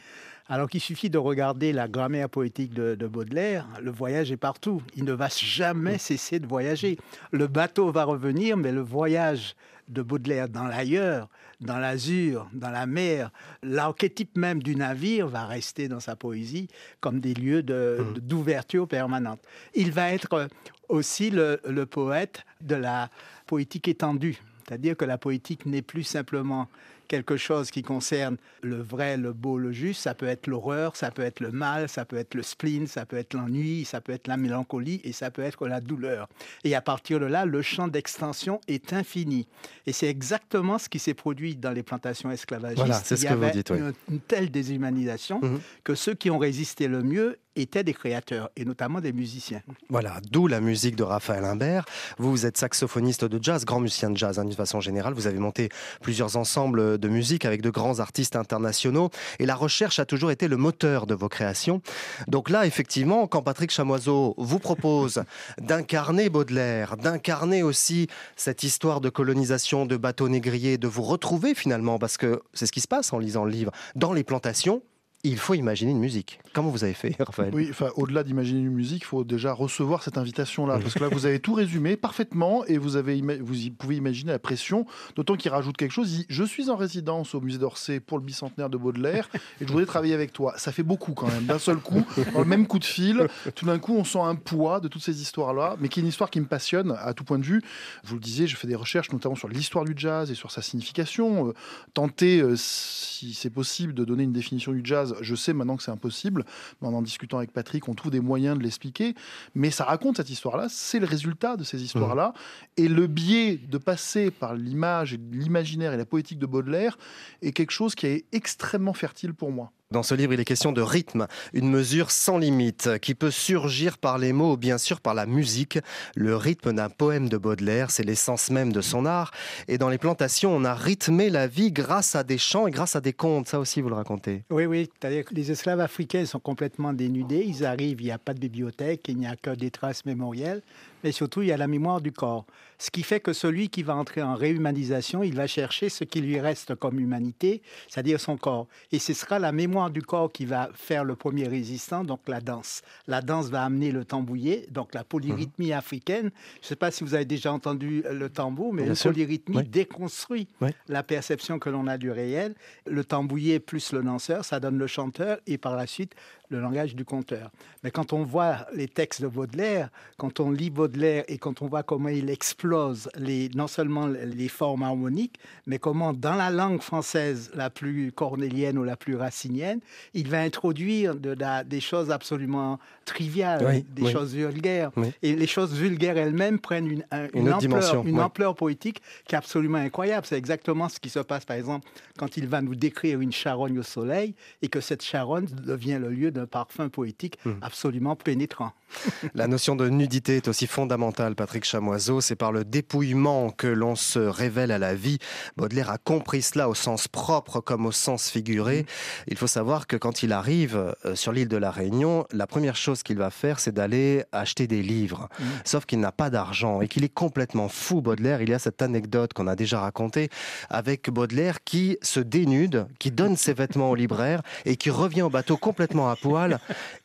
[0.47, 4.83] Alors qu'il suffit de regarder la grammaire poétique de, Baudelaire, le voyage est partout.
[4.95, 6.99] Il ne va jamais cesser de voyager.
[7.31, 9.55] Le bateau va revenir, mais le voyage
[9.89, 11.29] de Baudelaire dans l'ailleurs,
[11.61, 13.31] dans l'azur, dans la mer,
[13.63, 16.69] l'archétype même du navire va rester dans sa poésie
[17.01, 18.19] comme des lieux mmh.
[18.19, 19.41] d'ouverture permanente.
[19.75, 20.49] Il va être
[20.91, 23.09] aussi le, le poète de la
[23.47, 24.39] poétique étendue,
[24.71, 26.69] c'est-à-dire que la poétique n'est plus simplement
[27.09, 30.01] quelque chose qui concerne le vrai, le beau, le juste.
[30.03, 33.05] Ça peut être l'horreur, ça peut être le mal, ça peut être le spleen, ça
[33.05, 36.29] peut être l'ennui, ça peut être la mélancolie et ça peut être la douleur.
[36.63, 39.49] Et à partir de là, le champ d'extension est infini.
[39.87, 42.79] Et c'est exactement ce qui s'est produit dans les plantations esclavagistes.
[42.79, 43.71] Voilà, c'est ce que vous dites.
[43.71, 45.61] Une, une, telle déshumanisation mhm.
[45.83, 49.63] que ceux qui ont résisté le mieux étaient des créateurs, et notamment des musiciens.
[49.89, 51.85] Voilà, d'où la musique de Raphaël Imbert.
[52.19, 55.15] Vous, êtes saxophoniste de jazz, grand musicien de jazz hein, d'une façon générale.
[55.15, 55.69] Vous avez monté
[56.01, 60.49] plusieurs ensembles de musique avec de grands artistes internationaux, et la recherche a toujours été
[60.49, 61.83] le moteur de vos créations.
[62.29, 65.23] Donc là, effectivement, quand Patrick Chamoiseau vous propose
[65.61, 71.99] d'incarner Baudelaire, d'incarner aussi cette histoire de colonisation de bateaux négriers, de vous retrouver finalement,
[71.99, 74.83] parce que c'est ce qui se passe en lisant le livre, dans les plantations,
[75.23, 76.41] il faut imaginer une musique.
[76.55, 80.03] Comment vous avez fait, Raphaël Oui, enfin, au-delà d'imaginer une musique, il faut déjà recevoir
[80.03, 80.79] cette invitation-là.
[80.79, 84.39] Parce que là, vous avez tout résumé parfaitement et vous, avez, vous pouvez imaginer la
[84.39, 84.87] pression.
[85.17, 86.13] D'autant qu'il rajoute quelque chose.
[86.13, 89.67] Il dit Je suis en résidence au musée d'Orsay pour le bicentenaire de Baudelaire et
[89.67, 90.55] je voudrais travailler avec toi.
[90.57, 91.45] Ça fait beaucoup quand même.
[91.45, 94.37] D'un seul coup, dans le même coup de fil, tout d'un coup, on sent un
[94.37, 97.25] poids de toutes ces histoires-là, mais qui est une histoire qui me passionne à tout
[97.25, 97.63] point de vue.
[98.05, 100.63] Vous le disiez, je fais des recherches notamment sur l'histoire du jazz et sur sa
[100.63, 101.49] signification.
[101.49, 101.55] Euh,
[101.93, 105.83] tenter, euh, si c'est possible, de donner une définition du jazz je sais maintenant que
[105.83, 106.45] c'est impossible,
[106.81, 109.15] mais en en discutant avec Patrick, on trouve des moyens de l'expliquer.
[109.55, 112.35] Mais ça raconte cette histoire-là, c'est le résultat de ces histoires-là.
[112.77, 116.99] Et le biais de passer par l'image, l'imaginaire et la poétique de Baudelaire
[117.43, 119.73] est quelque chose qui est extrêmement fertile pour moi.
[119.93, 123.99] Dans ce livre, il est question de rythme, une mesure sans limite qui peut surgir
[123.99, 125.81] par les mots ou bien sûr par la musique.
[126.15, 129.33] Le rythme d'un poème de Baudelaire, c'est l'essence même de son art.
[129.67, 132.95] Et dans les plantations, on a rythmé la vie grâce à des chants et grâce
[132.95, 133.49] à des contes.
[133.49, 134.45] Ça aussi, vous le racontez.
[134.51, 134.89] Oui, oui.
[135.01, 137.45] C'est-à-dire que les esclaves africains sont complètement dénudés.
[137.45, 140.63] Ils arrivent, il n'y a pas de bibliothèque, il n'y a que des traces mémorielles
[141.05, 142.47] mais surtout il y a la mémoire du corps.
[142.79, 146.23] Ce qui fait que celui qui va entrer en réhumanisation, il va chercher ce qui
[146.23, 148.69] lui reste comme humanité, c'est-à-dire son corps.
[148.91, 152.41] Et ce sera la mémoire du corps qui va faire le premier résistant, donc la
[152.41, 152.81] danse.
[153.07, 155.79] La danse va amener le tambouillet, donc la polyrythmie mhm.
[155.79, 156.31] africaine.
[156.55, 160.49] Je ne sais pas si vous avez déjà entendu le tambour, mais la polyrythmie déconstruit
[160.89, 162.55] la perception que l'on a du réel.
[162.87, 166.15] Le tambouillet plus le danseur, ça donne le chanteur, et par la suite,
[166.51, 167.51] le langage du conteur.
[167.83, 171.67] Mais quand on voit les textes de Baudelaire, quand on lit Baudelaire et quand on
[171.67, 176.83] voit comment il explose les, non seulement les formes harmoniques, mais comment dans la langue
[176.83, 179.81] française la plus cornélienne ou la plus racinienne,
[180.15, 184.91] il va introduire de des choses absolument triviales, des choses vulgaires.
[185.23, 189.79] Et les choses vulgaires elles-mêmes prennent une, une, ampleur, une ampleur poétique qui est absolument
[189.79, 190.27] incroyable.
[190.27, 193.79] C'est exactement ce qui se passe, par exemple, quand il va nous décrire une charogne
[193.79, 197.53] au soleil et que cette charogne devient le lieu de parfum poétique hmm.
[197.63, 198.73] absolument pénétrant.
[199.35, 202.21] La notion de nudité est aussi fondamentale, Patrick Chamoiseau.
[202.21, 205.19] C'est par le dépouillement que l'on se révèle à la vie.
[205.57, 208.83] Baudelaire a compris cela au sens propre comme au sens figuré.
[208.83, 208.87] Hmm.
[209.29, 212.77] Il faut savoir que quand il arrive euh, sur l'île de la Réunion, la première
[212.77, 215.29] chose qu'il va faire, c'est d'aller acheter des livres.
[215.39, 215.45] Hmm.
[215.65, 218.43] Sauf qu'il n'a pas d'argent et qu'il est complètement fou, Baudelaire.
[218.43, 220.31] Il y a cette anecdote qu'on a déjà racontée
[220.69, 225.31] avec Baudelaire qui se dénude, qui donne ses vêtements au libraire et qui revient au
[225.31, 226.30] bateau complètement à peau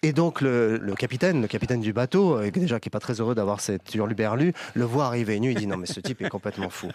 [0.01, 3.35] Et donc le, capitaine, le capitaine du bateau, euh, déjà qui est pas très heureux
[3.35, 6.69] d'avoir cette hurluberlu, le voit arriver nu, il dit non mais ce type est complètement
[6.69, 6.89] fou.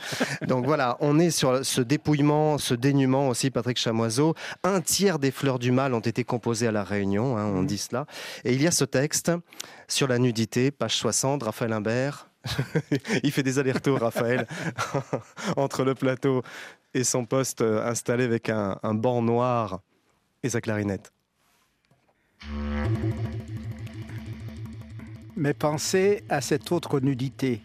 [0.47, 4.35] Donc voilà, on est sur ce dépouillement, ce dénuement aussi, Patrick Chamoiseau.
[4.65, 7.79] Un tiers des fleurs du mal ont été composées à la Réunion, hein, on dit
[7.79, 8.07] cela.
[8.45, 9.33] Et il y a ce texte
[9.89, 12.29] sur la nudité, page 60, Raphaël Imbert.
[13.23, 14.47] il fait des allers-retours, Raphaël,
[15.57, 16.43] entre le plateau
[16.95, 19.81] et son poste euh, installé avec un, un banc noir
[20.43, 21.13] et sa clarinette.
[25.37, 27.63] Mais pensez à cette autre nudité.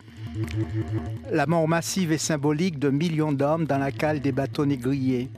[1.30, 5.30] La mort massive et symbolique de millions d'hommes dans la cale des bateaux négriers.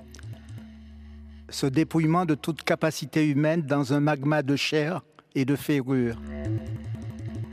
[1.49, 5.01] Ce dépouillement de toute capacité humaine dans un magma de chair
[5.33, 6.21] et de ferrure.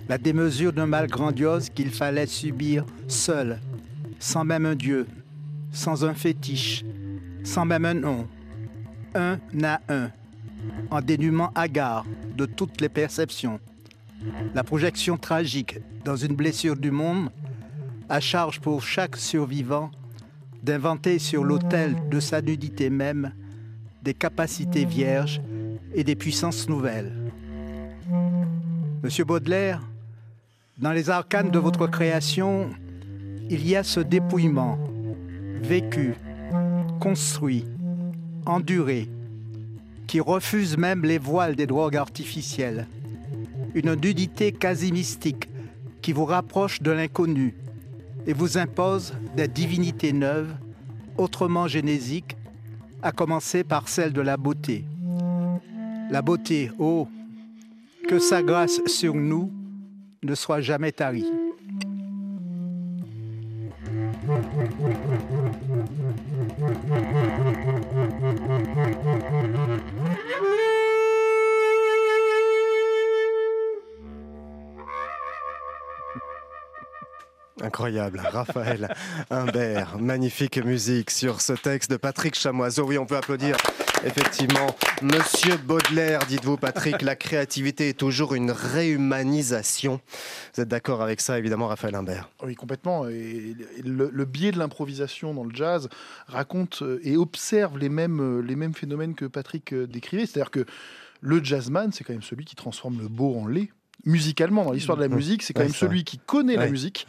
[0.09, 3.61] La démesure d'un mal grandiose qu'il fallait subir seul,
[4.18, 5.07] sans même un dieu,
[5.73, 6.85] sans un fétiche,
[7.42, 8.29] sans même un nom,
[9.14, 10.11] un à un,
[10.90, 12.05] en dénuement hagard
[12.37, 13.61] de toutes les perceptions.
[14.55, 17.31] La projection tragique dans une blessure du monde,
[18.09, 19.90] à charge pour chaque survivant
[20.62, 23.33] d'inventer sur l'autel de sa nudité même
[24.03, 25.40] des capacités vierges
[25.94, 27.12] et des puissances nouvelles.
[29.03, 29.81] Monsieur Baudelaire,
[30.79, 32.70] dans les arcanes de votre création,
[33.50, 34.79] il y a ce dépouillement,
[35.62, 36.14] vécu,
[37.00, 37.66] construit,
[38.46, 39.09] enduré,
[40.07, 42.87] qui refuse même les voiles des drogues artificielles.
[43.75, 45.49] Une nudité quasi mystique
[46.03, 47.55] qui vous rapproche de l'inconnu
[48.27, 50.55] et vous impose des divinités neuves,
[51.17, 52.37] autrement génésiques,
[53.03, 54.85] à commencer par celle de la beauté.
[56.11, 57.09] La beauté, oh,
[58.09, 59.51] que sa grâce sur nous
[60.23, 61.27] ne soit jamais tarie.
[77.85, 78.94] Incroyable, Raphaël
[79.29, 82.87] Humbert, magnifique musique sur ce texte de Patrick Chamoiseau.
[82.87, 83.59] Oui, on peut applaudir
[84.07, 86.20] effectivement Monsieur Baudelaire.
[86.27, 90.01] Dites-vous, Patrick, la créativité est toujours une réhumanisation.
[90.55, 93.07] Vous êtes d'accord avec ça, évidemment, Raphaël Humbert Oui, complètement.
[93.07, 95.90] Et le, biais de l'improvisation dans le jazz
[96.27, 100.25] raconte euh, et observe les mêmes, euh, les mêmes phénomènes que Patrick euh, décrivait.
[100.25, 100.64] C'est-à-dire que
[101.20, 103.68] le jazzman, c'est quand même celui qui transforme le beau en lait
[104.05, 105.14] musicalement, dans l'histoire de la mmh.
[105.14, 107.07] musique, c'est quand même celui qui connaît la musique,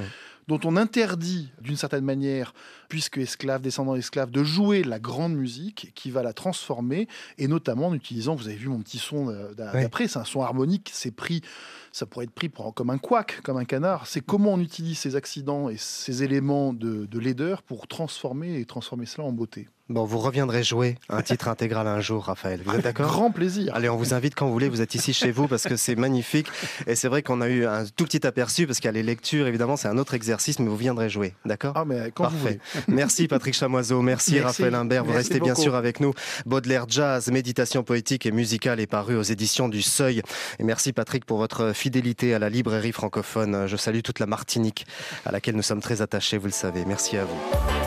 [0.47, 2.53] dont on interdit d'une certaine manière,
[2.89, 7.87] puisque esclave, descendant d'esclave, de jouer la grande musique qui va la transformer, et notamment
[7.87, 9.25] en utilisant, vous avez vu mon petit son
[9.57, 11.41] d'après, c'est un son harmonique, c'est pris,
[11.91, 14.07] ça pourrait être pris pour, comme un couac, comme un canard.
[14.07, 18.65] C'est comment on utilise ces accidents et ces éléments de, de laideur pour transformer et
[18.65, 19.67] transformer cela en beauté.
[19.87, 22.59] Bon, vous reviendrez jouer un titre intégral un jour, Raphaël.
[22.65, 23.71] Vous êtes d'accord Grand plaisir.
[23.75, 24.67] Allez, on vous invite quand vous voulez.
[24.67, 26.47] Vous êtes ici chez vous parce que c'est magnifique.
[26.87, 29.03] Et c'est vrai qu'on a eu un tout petit aperçu parce qu'il y a les
[29.03, 31.35] lectures, évidemment, c'est un autre exercice, mais vous viendrez jouer.
[31.45, 32.59] D'accord Ah, mais quand Vous voulez.
[32.87, 34.01] Merci Patrick Chamoiseau.
[34.01, 35.03] Merci, Raphaël Imbert.
[35.03, 36.13] Vous restez bien sûr avec nous.
[36.47, 40.23] Baudelaire Jazz, méditation poétique et musicale est paru aux éditions du Seuil.
[40.57, 43.67] Et merci Patrick pour votre fidélité à la librairie francophone.
[43.67, 44.87] Je salue toute la Martinique
[45.27, 46.85] à laquelle nous sommes très attachés, vous le savez.
[46.85, 47.84] Merci à vous.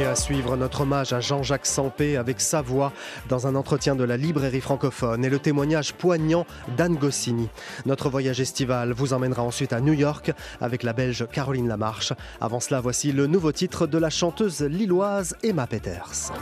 [0.00, 2.92] À suivre notre hommage à Jean-Jacques Sampé avec sa voix
[3.28, 7.48] dans un entretien de la librairie francophone et le témoignage poignant d'Anne Goscinny.
[7.86, 12.12] Notre voyage estival vous emmènera ensuite à New York avec la belge Caroline Lamarche.
[12.40, 16.32] Avant cela, voici le nouveau titre de la chanteuse lilloise Emma Peters.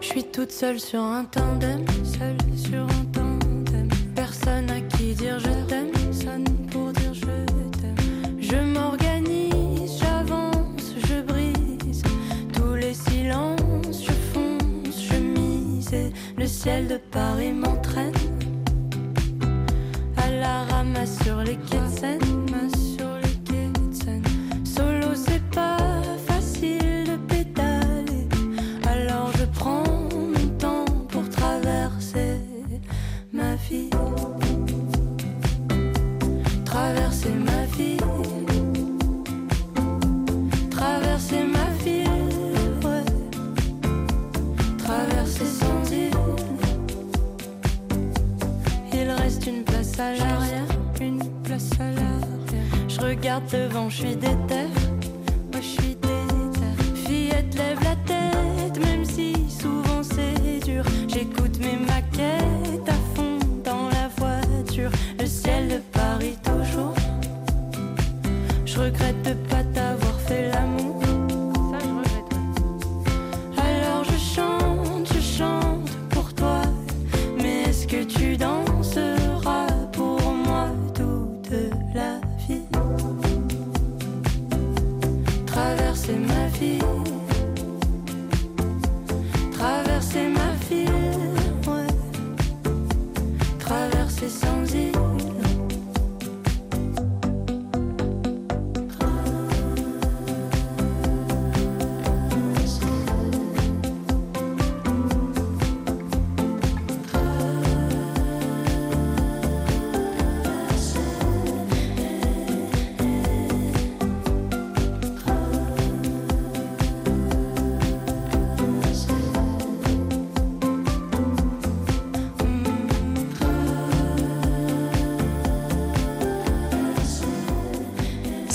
[0.00, 3.19] Je suis toute seule sur un tandem, seule sur un tandem.
[16.50, 18.12] Ciel de Paris m'entraîne
[20.16, 22.30] à la ramasse sur les quais de Seine.
[25.52, 25.99] devant,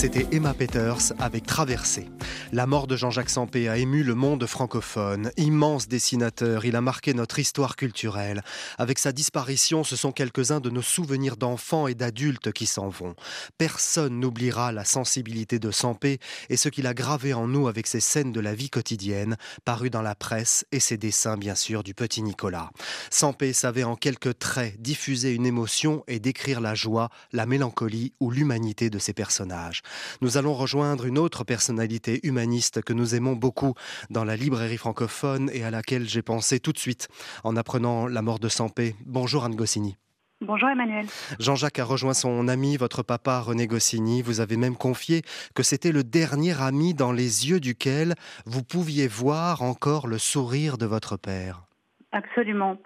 [0.05, 2.07] C'était Emma Peters avec Traversée.
[2.51, 5.31] La mort de Jean-Jacques Sampé a ému le monde francophone.
[5.35, 8.43] Immense dessinateur, il a marqué notre histoire culturelle.
[8.77, 13.15] Avec sa disparition, ce sont quelques-uns de nos souvenirs d'enfants et d'adultes qui s'en vont.
[13.57, 17.99] Personne n'oubliera la sensibilité de Sampé et ce qu'il a gravé en nous avec ses
[17.99, 21.95] scènes de la vie quotidienne, parues dans la presse et ses dessins, bien sûr, du
[21.95, 22.69] petit Nicolas.
[23.09, 28.29] Sampé savait en quelques traits diffuser une émotion et décrire la joie, la mélancolie ou
[28.29, 29.81] l'humanité de ses personnages.
[30.21, 33.73] Nous allons rejoindre une autre personnalité humaniste que nous aimons beaucoup
[34.09, 37.07] dans la librairie francophone et à laquelle j'ai pensé tout de suite
[37.43, 38.95] en apprenant la mort de Sampé.
[39.05, 39.97] Bonjour Anne Goscinny.
[40.41, 41.05] Bonjour Emmanuel.
[41.39, 44.21] Jean-Jacques a rejoint son ami, votre papa René Goscinny.
[44.21, 45.21] Vous avez même confié
[45.55, 50.77] que c'était le dernier ami dans les yeux duquel vous pouviez voir encore le sourire
[50.77, 51.63] de votre père.
[52.11, 52.77] Absolument.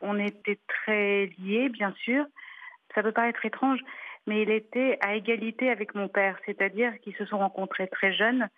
[0.00, 2.24] On était très liés, bien sûr.
[2.94, 3.80] Ça peut paraître étrange,
[4.26, 8.48] mais il était à égalité avec mon père, c'est-à-dire qu'ils se sont rencontrés très jeunes.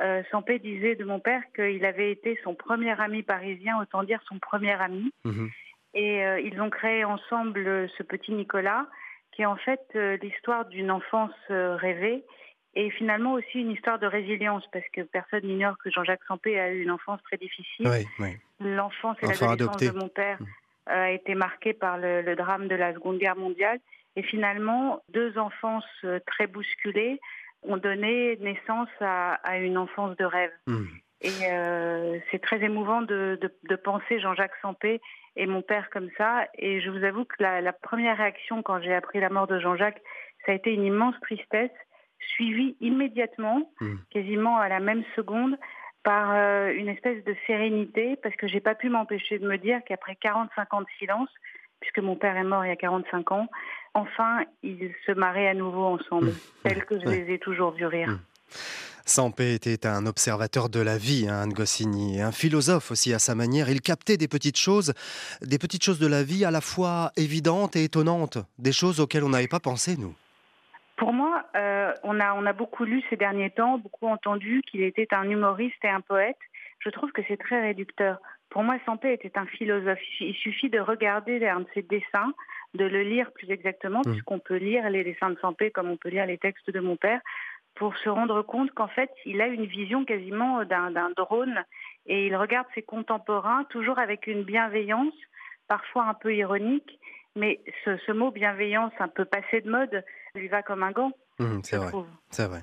[0.00, 4.20] Euh, Sampé disait de mon père qu'il avait été son premier ami parisien, autant dire
[4.26, 5.12] son premier ami.
[5.24, 5.50] Mhm.
[5.94, 8.86] Et euh, ils ont créé ensemble euh, ce petit Nicolas,
[9.32, 12.24] qui est en fait euh, l'histoire d'une enfance rêvée
[12.74, 16.72] et finalement aussi une histoire de résilience, parce que personne n'ignore que Jean-Jacques Sampé a
[16.72, 17.86] eu une enfance très difficile.
[17.86, 18.36] Oui, oui.
[18.60, 20.38] L'enfance et l'adolescence de mon père
[20.88, 23.78] euh, a été marquée par le, le drame de la Seconde Guerre mondiale.
[24.16, 27.20] Et finalement, deux enfances très bousculées
[27.62, 30.52] ont donné naissance à, à une enfance de rêve.
[30.66, 30.88] Mhm.
[31.24, 35.00] Et euh, c'est très émouvant de, de- de penser Jean-Jacques Sampé
[35.36, 36.48] et mon père comme ça.
[36.58, 39.60] Et je vous avoue que la, la première réaction quand j'ai appris la mort de
[39.60, 40.02] Jean-Jacques,
[40.44, 41.70] ça a été une immense tristesse,
[42.18, 43.94] suivie immédiatement, Mm.
[44.10, 45.56] quasiment à la même seconde,
[46.02, 49.80] par euh, une espèce de sérénité, parce que j'ai pas pu m'empêcher de me dire
[49.86, 51.30] qu'après 45 ans de silence,
[51.80, 53.48] puisque mon père est mort il y a 45 ans,
[53.94, 56.34] enfin, ils se marraient à nouveau ensemble, Mm.
[56.68, 57.24] tels que je Ouais.
[57.24, 58.08] les ai toujours vus rire.
[58.08, 58.20] Mm.
[59.04, 63.34] Sampé était un observateur de la vie, hein, Anne Goscinny, un philosophe aussi à sa
[63.34, 63.68] manière.
[63.68, 64.94] Il captait des petites choses,
[65.42, 69.24] des petites choses de la vie à la fois évidentes et étonnantes, des choses auxquelles
[69.24, 70.14] on n'avait pas pensé, nous.
[70.96, 74.82] Pour moi, euh, on, a, on a beaucoup lu ces derniers temps, beaucoup entendu qu'il
[74.82, 76.36] était un humoriste et un poète.
[76.78, 78.18] Je trouve que c'est très réducteur.
[78.50, 79.98] Pour moi, Sampé était un philosophe.
[80.20, 82.32] Il suffit de regarder un de ses dessins,
[82.74, 84.10] de le lire plus exactement, Mm.
[84.12, 86.96] puisqu'on peut lire les dessins de Sampé comme on peut lire les textes de mon
[86.96, 87.20] père,
[87.74, 91.64] pour se rendre compte qu'en fait, il a une vision quasiment d'un drone
[92.06, 95.14] et il regarde ses contemporains toujours avec une bienveillance,
[95.68, 96.98] parfois un peu ironique,
[97.34, 100.04] mais ce, ce mot bienveillance un peu passé de mode
[100.34, 101.92] lui va comme un gant, je c'est vrai,
[102.30, 102.60] c'est vrai.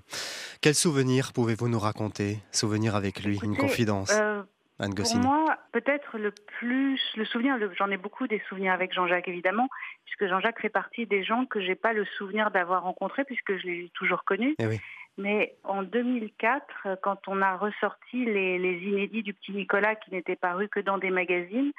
[0.61, 2.37] Quel souvenir pouvez-vous nous raconter?
[2.51, 4.43] Souvenir avec lui, une confidence, euh,
[4.79, 9.27] Anne Pour moi, peut-être le plus, le souvenir, j'en ai beaucoup des souvenirs avec Jean-Jacques
[9.27, 9.67] évidemment,
[10.05, 13.67] puisque Jean-Jacques fait partie des gens que j'ai pas le souvenir d'avoir rencontrés, puisque je
[13.67, 14.55] l'ai toujours connu.
[14.57, 14.79] Eh oui.
[15.17, 20.11] Mais en 2004, euh, quand on a ressorti les, les inédits du petit Nicolas qui
[20.11, 21.73] n'étaient parus que dans des magazines,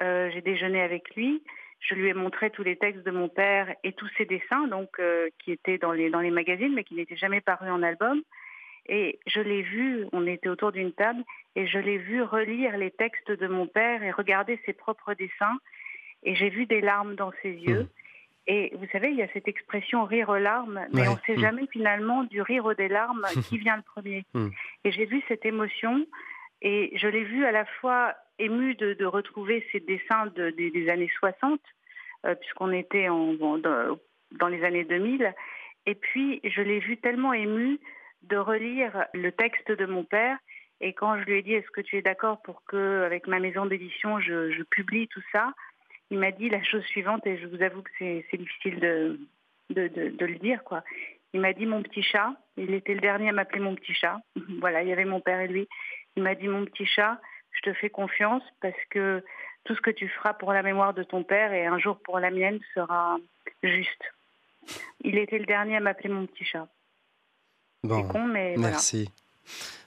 [0.00, 1.42] euh, j'ai déjeuné avec lui.
[1.80, 4.88] Je lui ai montré tous les textes de mon père et tous ses dessins, donc
[4.98, 8.22] euh, qui étaient dans les dans les magazines, mais qui n'étaient jamais parus en album.
[8.88, 11.22] Et je l'ai vu, on était autour d'une table,
[11.56, 15.58] et je l'ai vu relire les textes de mon père et regarder ses propres dessins.
[16.22, 17.82] Et j'ai vu des larmes dans ses yeux.
[17.82, 17.88] Mm.
[18.50, 21.08] Et vous savez, il y a cette expression rire aux larmes, mais Ouais.
[21.08, 21.40] on ne sait Mm.
[21.40, 23.24] jamais finalement du rire ou des larmes
[23.54, 24.24] qui vient le premier.
[24.34, 24.48] Mm.
[24.84, 26.06] Et j'ai vu cette émotion
[26.62, 30.70] et je l'ai vu à la fois ému de, de retrouver ces dessins de- des-
[30.70, 31.60] des années 60,
[32.24, 33.98] euh, puisqu'on était en, dans,
[34.32, 35.34] dans les années 2000.
[35.86, 37.78] Et puis, je l'ai vu tellement ému
[38.22, 40.38] de relire le texte de mon père.
[40.80, 43.40] Et quand je lui ai dit, est-ce que tu es d'accord pour que, avec ma
[43.40, 45.52] maison d'édition, je, je publie tout ça
[46.10, 49.20] Il m'a dit la chose suivante, et je vous avoue que c'est difficile de,
[49.70, 50.84] de, de- de le dire, quoi.
[51.34, 52.32] Il m'a dit mon petit chat.
[52.56, 54.18] Il était le dernier à m'appeler mon petit chat.
[54.60, 55.68] voilà, il y avait mon père et lui.
[56.16, 57.20] Il m'a dit mon petit chat,
[57.52, 59.22] je te fais confiance parce que
[59.64, 62.18] tout ce que tu feras pour la mémoire de ton père et un jour pour
[62.18, 63.18] la mienne sera
[63.62, 64.02] juste.
[65.02, 66.68] Il était le dernier à m'appeler mon petit chat.
[67.84, 69.10] Bon, con, mais merci.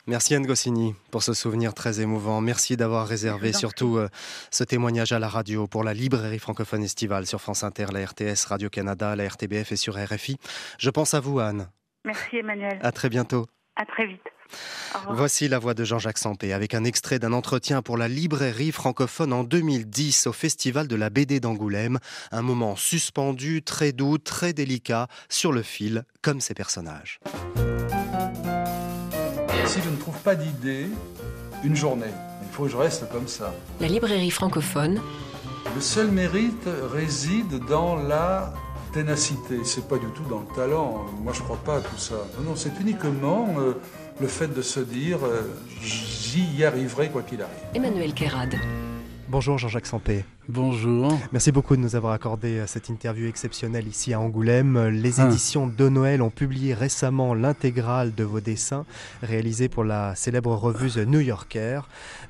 [0.08, 2.42] Merci Anne Goscinny pour ce souvenir très émouvant.
[2.42, 4.10] Merci d'avoir réservé surtout euh,
[4.50, 8.46] ce témoignage à la radio pour la librairie francophone estivale sur France Inter, la RTS,
[8.48, 10.38] Radio-Canada, la RTBF et sur RFI.
[10.80, 11.70] Je pense à vous Anne.
[12.04, 12.80] Merci Emmanuel.
[12.82, 13.46] À très bientôt.
[13.76, 14.22] À très vite.
[15.10, 19.34] Voici la voix de Jean-Jacques Sampé avec un extrait d'un entretien pour la librairie francophone
[19.34, 22.00] en 2010 au Festival de la BD d'Angoulême.
[22.32, 27.20] Un moment suspendu, très doux, très délicat, sur le fil, comme ces personnages.
[29.66, 30.88] Si je ne trouve pas d'idée,
[31.64, 32.14] une journée.
[32.42, 33.54] Il faut que je reste comme ça.
[33.80, 35.00] La librairie francophone.
[35.74, 38.54] Le seul mérite réside dans la
[38.92, 39.60] ténacité.
[39.64, 41.06] C'est pas du tout dans le talent.
[41.22, 42.16] Moi, je crois pas à tout ça.
[42.46, 43.74] Non, c'est uniquement euh,
[44.20, 45.44] le fait de se dire euh,
[45.82, 47.56] j'y arriverai quoi qu'il arrive.
[47.74, 48.56] Emmanuel Kérad.
[49.30, 50.26] Bonjour Jean-Jacques Sampé.
[50.50, 51.20] Bonjour.
[51.32, 54.88] Merci beaucoup de nous avoir accordé euh, cette interview exceptionnelle ici à Angoulême.
[54.88, 55.28] Les ah.
[55.28, 58.86] éditions de Noël ont publié récemment l'intégrale de vos dessins
[59.22, 61.82] réalisés pour la célèbre revue The New Yorker,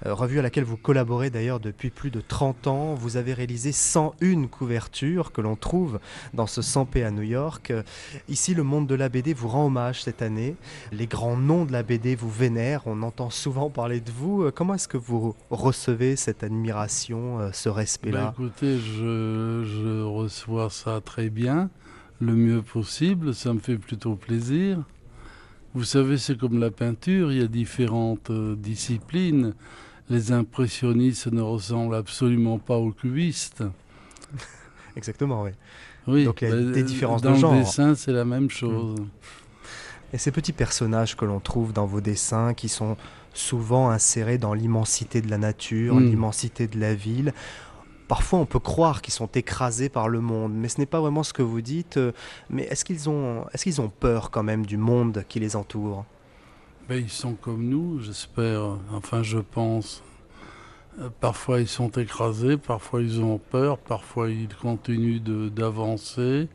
[0.06, 2.96] euh, revue à laquelle vous collaborez d'ailleurs depuis plus de 30 ans.
[2.96, 5.98] Vous avez réalisé 101 couvertures que l'on trouve
[6.34, 7.72] dans ce 100p à New York.
[8.28, 10.58] Ici, le monde de la BD vous rend hommage cette année.
[10.92, 12.82] Les grands noms de la BD vous vénèrent.
[12.88, 14.44] On entend souvent parler de vous.
[14.44, 21.02] Euh, comment est-ce que vous recevez cette admiration, ce respect bah, écoutez, je, reçois ça
[21.02, 21.70] très bien,
[22.20, 24.80] le mieux possible, ça me fait plutôt plaisir.
[25.74, 29.54] Vous savez, c'est comme la peinture, il y a différentes euh, disciplines.
[30.10, 33.64] Les impressionnistes ne ressemblent absolument pas aux cubistes.
[34.98, 35.52] Exactement, oui.
[36.08, 37.52] Oui, Donc il y a bah, des différences de genre.
[37.52, 39.00] Dans le dessin, c'est la même chose.
[39.00, 39.06] Mm.
[40.14, 42.98] Et ces petits personnages que l'on trouve dans vos dessins, qui sont
[43.34, 46.06] souvent insérés dans l'immensité de la nature, mm.
[46.06, 47.34] l'immensité de la ville,
[48.12, 51.24] Parfois, on peut croire qu'ils sont écrasés par le monde, mais ce n'est pas vraiment
[51.24, 51.98] ce que vous dites.
[52.50, 56.04] Mais est-ce qu'ils ont, est qu'ils ont peur quand même du monde qui les entoure?
[56.90, 58.64] Ben, Ils sont comme nous, j'espère.
[58.92, 60.04] Enfin, je pense.
[61.00, 66.50] Euh, parfois, ils sont écrasés, parfois, ils ont peur, parfois, ils continuent d'avancer.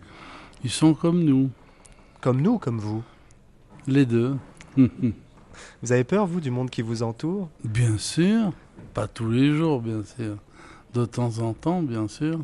[0.62, 1.48] Ils sont comme nous.
[2.20, 3.02] Comme nous, comme vous?
[3.86, 4.36] Les deux.
[4.76, 7.48] vous avez peur, vous, du monde qui vous entoure?
[7.64, 8.52] Bien sûr.
[8.92, 10.36] Pas tous les jours, bien sûr.
[10.94, 12.40] De temps en temps, bien sûr.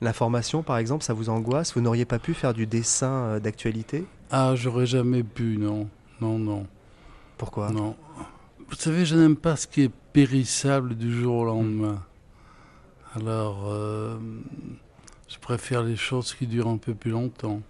[0.00, 1.74] L'information, par exemple, ça vous angoisse?
[1.74, 4.04] Vous n'auriez pas pu faire du dessin euh, d'actualité?
[4.30, 5.88] Ah, j'aurais jamais pu, non.
[6.20, 6.66] Non, non.
[7.38, 7.70] Pourquoi?
[7.70, 7.96] Non.
[8.68, 12.02] Vous savez, je n'aime pas ce qui est périssable du jour au lendemain.
[13.14, 14.18] Alors, euh,
[15.28, 17.60] je préfère les choses qui durent un peu plus longtemps.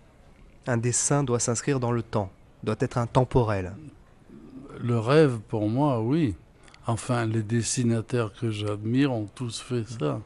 [0.66, 2.30] Un dessin doit s'inscrire dans le temps,
[2.64, 3.74] doit être intemporel.
[4.80, 6.34] Le rêve, pour moi, oui.
[6.86, 10.20] Enfin, les dessinateurs que j'admire ont tous fait ça.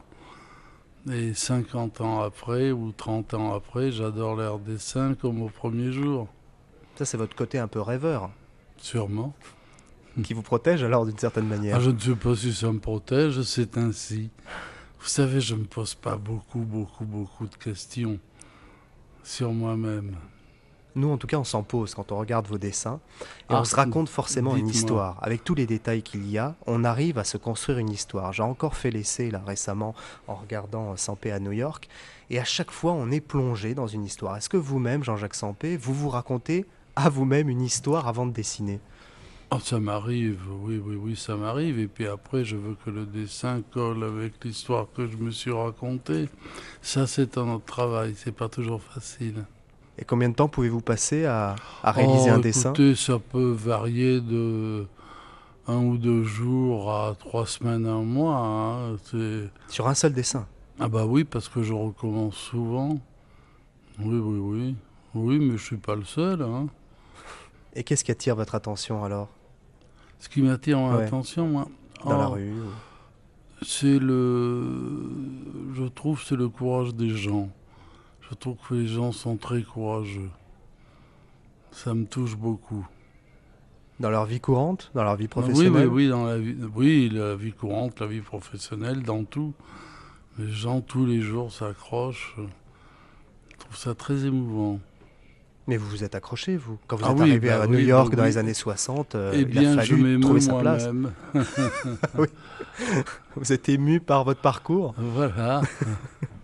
[1.11, 6.27] Et 50 ans après ou 30 ans après, j'adore leurs dessins comme au premier jour.
[6.95, 8.29] Ça, c'est votre côté un peu rêveur.
[8.77, 9.33] Sûrement.
[10.23, 12.79] Qui vous protège alors d'une certaine manière ah, Je ne sais pas si ça me
[12.79, 14.29] protège, c'est ainsi.
[14.99, 18.19] Vous savez, je ne me pose pas beaucoup, beaucoup, beaucoup de questions
[19.23, 20.15] sur moi-même.
[20.95, 22.99] Nous, en tout cas, on s'en pose quand on regarde vos dessins
[23.49, 25.17] et on ah, se raconte forcément une histoire.
[25.21, 28.33] Avec tous les détails qu'il y a, on arrive à se construire une histoire.
[28.33, 29.95] J'ai encore fait l'essai là récemment
[30.27, 31.87] en regardant Sampé à New York
[32.29, 34.37] et à chaque fois, on est plongé dans une histoire.
[34.37, 36.65] Est-ce que vous-même, Jean-Jacques Sampé, vous vous racontez
[36.95, 38.79] à vous-même une histoire avant de dessiner?
[39.53, 41.77] Oh, ça m'arrive, oui, oui, oui, ça m'arrive.
[41.77, 45.51] Et puis après, je veux que le dessin colle avec l'histoire que je me suis
[45.51, 46.29] racontée.
[46.81, 49.43] Ça, c'est un autre travail, c'est pas toujours facile.
[49.97, 52.73] Et combien de temps pouvez-vous passer à, réaliser oh, un dessin?
[52.95, 54.87] Ça peut varier de
[55.67, 58.35] un ou deux jours à trois semaines, un mois.
[58.35, 58.97] Hein,
[59.67, 60.47] Sur un seul dessin?
[60.79, 62.97] Ah bah oui, parce que je recommence souvent.
[63.99, 64.75] Oui, oui, oui.
[65.13, 66.41] Oui, mais je suis pas le seul.
[66.41, 66.67] Hein.
[67.73, 69.29] Et qu'est-ce qui attire votre attention alors?
[70.19, 71.67] Ce qui m'attire mon attention, moi.
[72.03, 72.53] Dans la oh, rue
[73.61, 75.09] C'est le.
[75.75, 77.49] Je trouve c'est le courage des gens.
[78.31, 80.29] Je trouve que les gens sont très courageux.
[81.71, 82.87] Ça me touche beaucoup.
[83.99, 84.89] Dans leur vie courante?
[84.95, 88.21] Dans leur vie professionnelle Oui, oui, dans la vie, oui, la vie courante, la vie
[88.21, 89.53] professionnelle, dans tout.
[90.39, 92.35] Les gens, tous les jours, s'accrochent.
[93.51, 94.79] Je trouve ça très émouvant.
[95.67, 96.79] Mais vous vous êtes accroché, vous?
[96.87, 99.31] Quand vous ah êtes arrivé bah à New York bah dans les années 60, euh,
[99.35, 100.87] eh bien, il a fallu trouver sa place.
[102.17, 102.27] oui.
[103.35, 104.95] Vous êtes ému par votre parcours?
[104.97, 105.61] Voilà.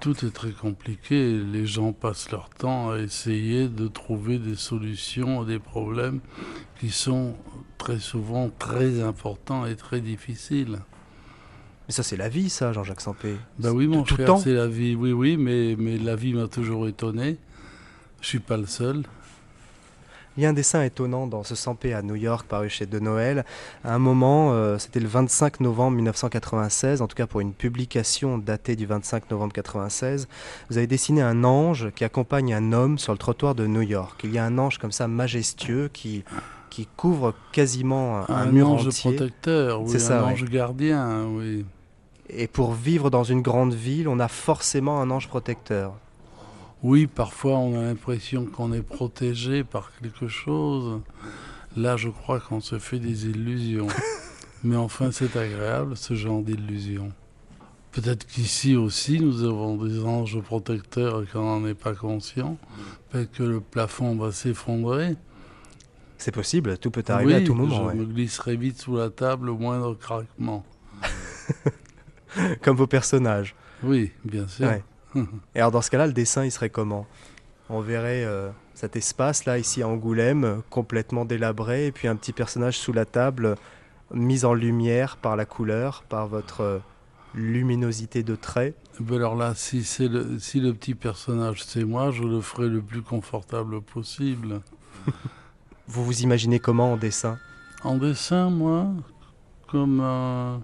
[0.00, 1.38] Tout est très compliqué.
[1.38, 6.20] Les gens passent leur temps à essayer de trouver des solutions à des problèmes
[6.80, 7.34] qui sont
[7.76, 10.78] très souvent très importants et très difficiles.
[11.86, 13.36] Mais ça, c'est la vie, ça, Jean-Jacques Sampé.
[13.58, 14.38] Ben oui, mon tout temps.
[14.38, 14.94] c'est la vie.
[14.94, 17.38] Oui, oui, mais, mais la vie m'a toujours étonné.
[18.20, 19.04] Je suis pas le seul.
[20.38, 23.00] Il y a un dessin étonnant dans ce Sampé à New York, paru chez De
[23.00, 23.44] Noël.
[23.82, 28.38] À un moment, euh, c'était le 25 novembre 1996, en tout cas pour une publication
[28.38, 30.28] datée du 25 novembre 96,
[30.70, 34.20] vous avez dessiné un ange qui accompagne un homme sur le trottoir de New York.
[34.22, 36.22] Il y a un ange comme ça majestueux qui,
[36.70, 39.16] qui couvre quasiment un, Un, mur ange entier.
[39.16, 40.32] protecteur, oui, C'est ça, un ouais.
[40.34, 41.66] ange gardien, oui.
[42.28, 45.94] Et pour vivre dans une grande ville, on a forcément un ange protecteur.
[46.82, 51.00] Oui, parfois on a l'impression qu'on est protégé par quelque chose.
[51.76, 53.88] Là, je crois qu'on se fait des illusions.
[54.64, 57.12] Mais enfin, c'est agréable, ce genre d'illusion.
[57.92, 62.56] Peut-être qu'ici aussi, nous avons des anges protecteurs et qu'on n'en est pas conscient.
[63.10, 65.16] Peut-être que le plafond va s'effondrer.
[66.16, 67.76] C'est possible, tout peut arriver oui, à tout moment.
[67.76, 67.94] Je ouais.
[67.94, 70.64] me glisserai vite sous la table au moindre craquement.
[72.62, 73.54] Comme vos personnages.
[73.82, 74.66] Oui, bien sûr.
[74.66, 74.82] Ouais.
[75.54, 77.06] Et alors dans ce cas-là, le dessin, il serait comment?
[77.70, 82.32] On verrait euh, cet espace-là, ici à Angoulême, euh, complètement délabré, et puis un petit
[82.32, 83.56] personnage sous la table,
[84.12, 86.78] mis en lumière par la couleur, par votre euh,
[87.34, 88.74] luminosité de trait.
[89.00, 92.68] Ben alors là, si, c'est le, si le petit personnage c'est moi, je le ferai
[92.68, 94.60] le plus confortable possible.
[95.88, 97.38] Vous vous imaginez comment en dessin?
[97.84, 98.86] En dessin, moi,
[99.68, 100.60] comme un-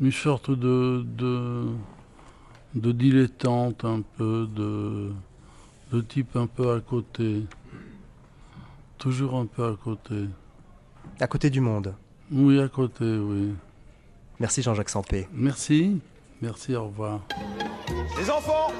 [0.00, 1.66] une sorte de, de,
[2.74, 5.12] de dilettante un peu, de,
[5.92, 7.42] de type un peu à côté.
[8.98, 10.24] Toujours un peu à côté.
[11.20, 11.94] À côté du monde.
[12.32, 13.52] Oui, à côté, oui.
[14.40, 15.28] Merci Jean-Jacques Sampé.
[15.32, 16.00] Merci.
[16.42, 17.20] Merci, au revoir.
[18.18, 18.72] Les enfants,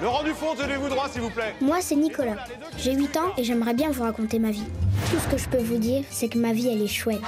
[0.00, 1.54] le rang du fond, tenez-vous droit s'il vous plaît.
[1.60, 2.36] Moi, c'est Nicolas.
[2.78, 4.64] J'ai 8 ans et j'aimerais bien vous raconter ma vie.
[5.10, 7.20] Tout ce que je peux vous dire, c'est que ma vie, elle est chouette.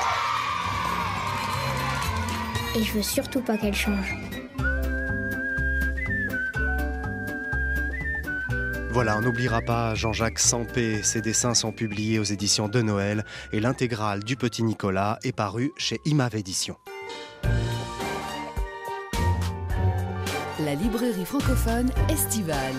[2.76, 4.14] Et je veux surtout pas qu'elle change.
[8.98, 11.04] Voilà, on n'oubliera pas Jean-Jacques Sampé.
[11.04, 15.70] Ses dessins sont publiés aux éditions de Noël et l'intégrale du Petit Nicolas est parue
[15.76, 16.76] chez Imav Éditions.
[20.58, 22.74] La librairie francophone estivale.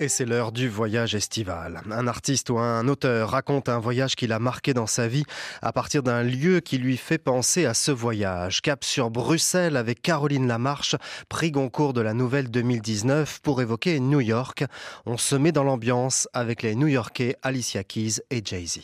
[0.00, 1.80] Et c'est l'heure du voyage estival.
[1.88, 5.22] Un artiste ou un auteur raconte un voyage qu'il a marqué dans sa vie
[5.62, 8.60] à partir d'un lieu qui lui fait penser à ce voyage.
[8.60, 10.96] Cap sur Bruxelles avec Caroline Lamarche,
[11.28, 14.64] prix Goncourt de la Nouvelle 2019 pour évoquer New York.
[15.06, 18.80] On se met dans l'ambiance avec les New-Yorkais Alicia Keys et Jay-Z.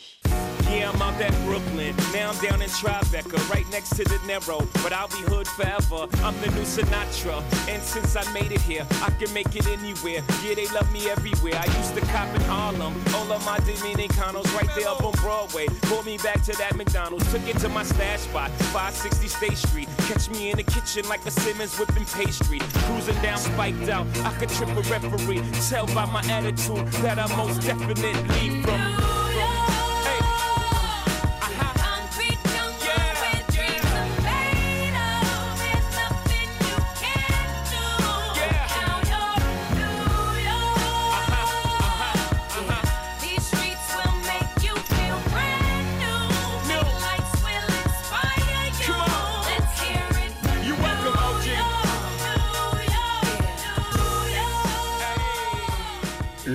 [0.71, 1.93] Yeah, I'm out at Brooklyn.
[2.13, 4.65] Now I'm down in Tribeca, right next to the Narrow.
[4.81, 6.07] But I'll be hood forever.
[6.23, 7.43] I'm the new Sinatra.
[7.67, 10.23] And since I made it here, I can make it anywhere.
[10.41, 11.55] Yeah, they love me everywhere.
[11.59, 12.95] I used to cop in Harlem.
[13.13, 15.67] All of my Dominicanos right there up on Broadway.
[15.91, 17.29] Pulled me back to that McDonald's.
[17.33, 19.89] Took it to my stash spot, 560 State Street.
[20.07, 22.59] Catch me in the kitchen like a Simmons whipping pastry.
[22.87, 24.07] Cruising down, spiked out.
[24.23, 25.43] I could trip a referee.
[25.67, 29.10] Tell by my attitude that I most definitely from.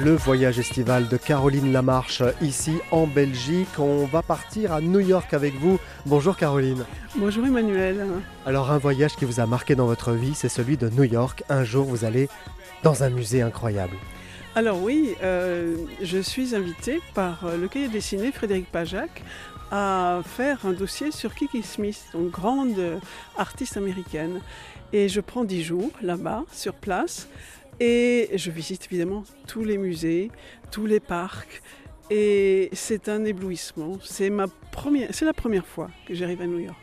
[0.07, 3.76] Le voyage estival de Caroline Lamarche, ici en Belgique.
[3.76, 5.80] On va partir à New York avec vous.
[6.04, 6.84] Bonjour Caroline.
[7.16, 8.07] Bonjour Emmanuel.
[8.44, 11.42] Alors un voyage qui vous a marqué dans votre vie, c'est celui de New York.
[11.48, 12.28] Un jour, vous allez
[12.84, 13.96] dans un musée incroyable.
[14.54, 19.24] Alors oui, euh, je suis invitée par euh, le cahier dessiné Frédéric Pajac
[19.72, 22.98] à faire un dossier sur Kiki Smith, une grande euh,
[23.36, 24.40] artiste américaine.
[24.92, 27.28] Et je prends dix jours là-bas, sur place,
[27.81, 30.31] et je visite évidemment tous les musées,
[30.70, 31.62] tous les parcs.
[32.11, 33.99] Et c'est un éblouissement.
[34.03, 36.77] C'est la première fois que j'arrive à New York.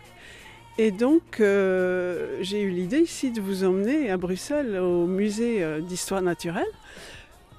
[0.77, 5.81] Et donc, euh, j'ai eu l'idée ici de vous emmener à Bruxelles au musée euh,
[5.81, 6.65] d'histoire naturelle,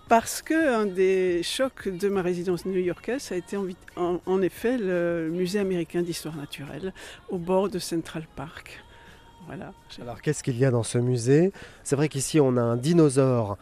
[0.08, 3.56] parce que un des chocs de ma résidence new-yorkaise, a été
[3.96, 6.92] en effet le musée américain d'histoire naturelle,
[7.28, 8.82] au bord de Central Park.
[10.00, 11.52] Alors qu'est-ce qu'il y a dans ce musée?
[11.82, 13.56] C'est vrai qu'ici on a un dinosaure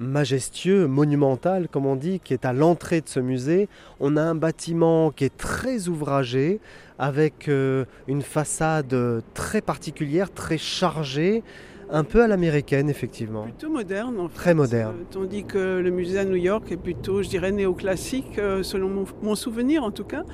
[0.00, 3.68] majestueux, monumental comme on dit, qui est à l'entrée de ce musée.
[4.00, 6.60] On a un bâtiment qui est très ouvragé,
[6.98, 8.94] avec euh, une façade
[9.34, 11.42] très particulière, très chargée,
[11.90, 13.44] un peu à l'américaine, effectivement.
[13.44, 14.34] Plutôt moderne, en fait.
[14.34, 14.96] Très moderne.
[15.00, 18.88] Euh, tandis que le musée à New York est plutôt, je dirais, néoclassique, euh, selon
[18.88, 20.24] mon, mon souvenir en tout cas.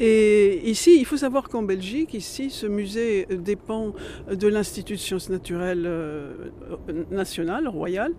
[0.00, 3.92] Et ici, il faut savoir qu'en Belgique, ici, ce musée dépend
[4.28, 6.32] de l'Institut de sciences naturelles euh,
[7.12, 8.12] nationale, royale,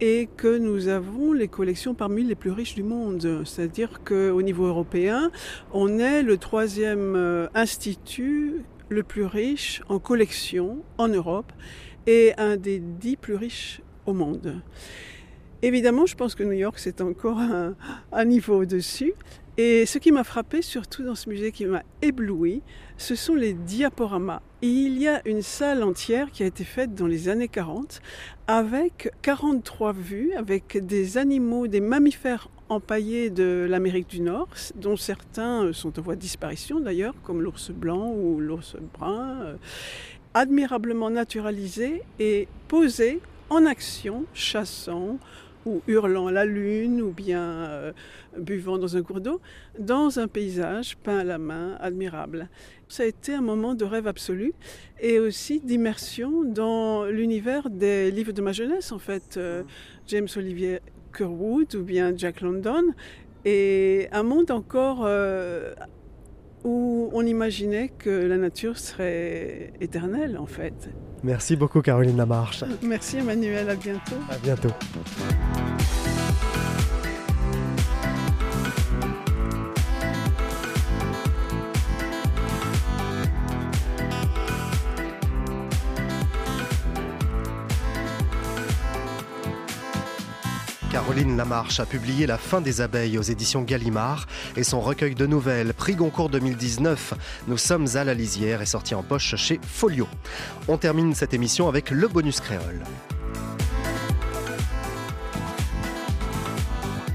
[0.00, 3.42] et que nous avons les collections parmi les plus riches du monde.
[3.44, 5.30] C'est-à-dire qu'au niveau européen,
[5.72, 11.52] on est le troisième euh, institut le plus riche en collection en Europe
[12.06, 14.60] et un des dix plus riches au monde.
[15.62, 19.12] Évidemment, je pense que New York, c'est encore un, niveau au-dessus.
[19.58, 22.62] Et ce qui m'a frappé surtout dans ce musée, qui m'a ébloui,
[22.96, 24.40] ce sont les diaporamas.
[24.62, 28.00] Il y a une salle entière qui a été faite dans les années 40
[28.46, 35.72] avec 43 vues, avec des animaux, des mammifères empaillés de l'Amérique du Nord, dont certains
[35.74, 39.56] sont en voie de disparition d'ailleurs, comme l'ours blanc ou l'ours brun,
[40.34, 45.18] admirablement naturalisés et posés en action, chassant,
[45.66, 47.92] ou hurlant la lune, ou bien euh,
[48.38, 49.40] buvant dans un cours d'eau,
[49.78, 52.48] dans un paysage peint à la main, admirable.
[52.88, 54.54] Ça a été un moment de rêve absolu
[55.00, 59.36] et aussi d'immersion dans l'univers des livres de ma jeunesse, en fait.
[59.36, 59.62] Euh,
[60.06, 60.80] James Olivier
[61.12, 62.84] Curwood ou bien Jack London,
[63.44, 65.74] et un monde encore euh,
[66.64, 70.90] où on imaginait que la nature serait éternelle, en fait.
[71.22, 72.64] Merci beaucoup Caroline Lamarche.
[72.82, 74.16] Merci Emmanuel, à bientôt.
[74.30, 74.70] À bientôt.
[91.10, 95.26] Caroline Lamarche a publié La fin des abeilles aux éditions Gallimard et son recueil de
[95.26, 97.14] nouvelles, prix Goncourt 2019,
[97.48, 100.06] Nous sommes à la lisière, est sorti en poche chez Folio.
[100.68, 102.84] On termine cette émission avec le bonus créole.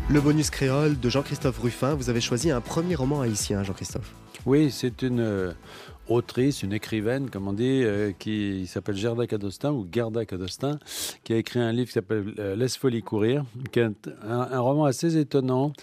[0.09, 4.11] Le bonus créole de Jean-Christophe Ruffin, vous avez choisi un premier roman haïtien, Jean-Christophe.
[4.45, 5.53] Oui, c'est une euh,
[6.07, 10.79] autrice, une écrivaine, comme on dit, euh, qui s'appelle Gerda Cadostin ou Gerda Cadostin,
[11.23, 13.93] qui a écrit un livre qui s'appelle euh, Laisse folie courir, qui est un,
[14.29, 15.73] un roman assez étonnant,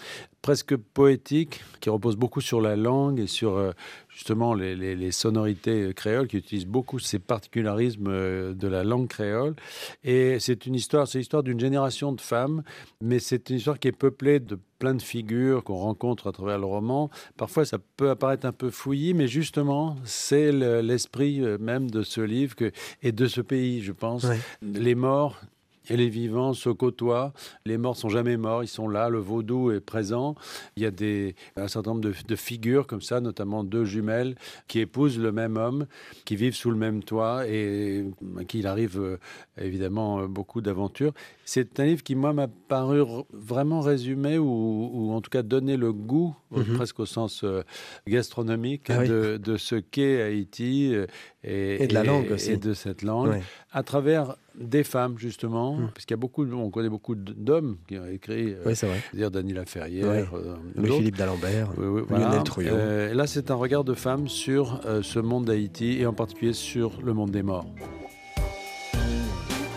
[0.43, 3.71] presque poétique, qui repose beaucoup sur la langue et sur euh,
[4.09, 9.07] justement les, les- les sonorités créoles, qui utilisent beaucoup ces particularismes euh, de la langue
[9.07, 9.55] créole.
[10.03, 12.61] Et c'est une histoire, c'est l'histoire d'une génération de femmes,
[13.01, 16.59] mais c'est une histoire qui est peuplée de plein de figures qu'on rencontre à travers
[16.59, 17.09] le roman.
[17.37, 22.03] Parfois, ça peut apparaître un peu fouillis, mais justement, c'est le- l'esprit euh, même de
[22.03, 22.69] ce livre que,
[23.01, 24.25] et de ce pays, je pense.
[24.25, 24.39] Ouais.
[24.61, 25.39] Les morts
[25.89, 27.33] et les vivants se côtoient.
[27.65, 29.09] Les morts sont jamais morts, ils sont là.
[29.09, 30.35] Le vaudou est présent.
[30.77, 34.35] Il y a des, un certain nombre de, de figures comme ça, notamment deux jumelles
[34.67, 35.85] qui épousent le même homme,
[36.25, 38.05] qui vivent sous le même toit et
[38.39, 39.17] à qui il arrive euh,
[39.59, 41.13] évidemment euh, beaucoup d'aventures.
[41.45, 43.01] C'est un livre qui, moi, m'a paru
[43.33, 46.75] vraiment résumé ou, ou en tout cas donné le goût, euh, Mhm.
[46.75, 47.63] presque au sens euh,
[48.07, 49.07] gastronomique, Ah oui.
[49.09, 51.07] de, de ce qu'est Haïti euh,
[51.43, 52.51] et, Et de la langue aussi.
[52.51, 55.89] et de cette langue à travers des femmes justement, Mm.
[55.93, 58.87] parce qu'il y a beaucoup, on connaît beaucoup d'hommes qui ont écrit, euh, Oui, c'est
[58.87, 58.97] vrai.
[59.09, 60.25] c'est-à-dire Dany Laferrière, Ouais.
[60.33, 62.41] euh, Louis-Philippe d'Alembert, Oui, oui, Lionel voilà.
[62.43, 62.73] Trouillot.
[62.73, 66.13] Euh, et là, c'est un regard de femme sur euh, ce monde d'Haïti et en
[66.13, 67.65] particulier sur le monde des morts.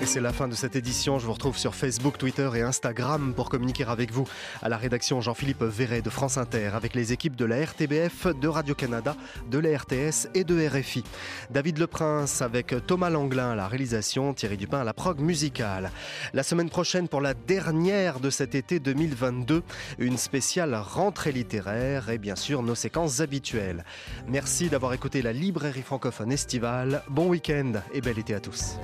[0.07, 1.19] C'est la fin de cette édition.
[1.19, 4.25] Je vous retrouve sur Facebook, Twitter et Instagram pour communiquer avec vous.
[4.63, 8.47] À la rédaction, Jean-Philippe Verret de France Inter, avec les équipes de la RTBF, de
[8.47, 9.17] Radio-Canada,
[9.51, 11.03] de la RTS et de RFI.
[11.51, 15.91] David Leprince avec Thomas Langlin à la réalisation, Thierry Dupin à la prog musicale.
[16.33, 19.65] La semaine prochaine, pour la dernière de cet été 2022,
[19.99, 23.85] une spéciale rentrée littéraire et bien sûr nos séquences habituelles.
[24.29, 27.03] Merci d'avoir écouté la librairie francophone estivale.
[27.09, 28.79] Bon week-end et bel été à tous.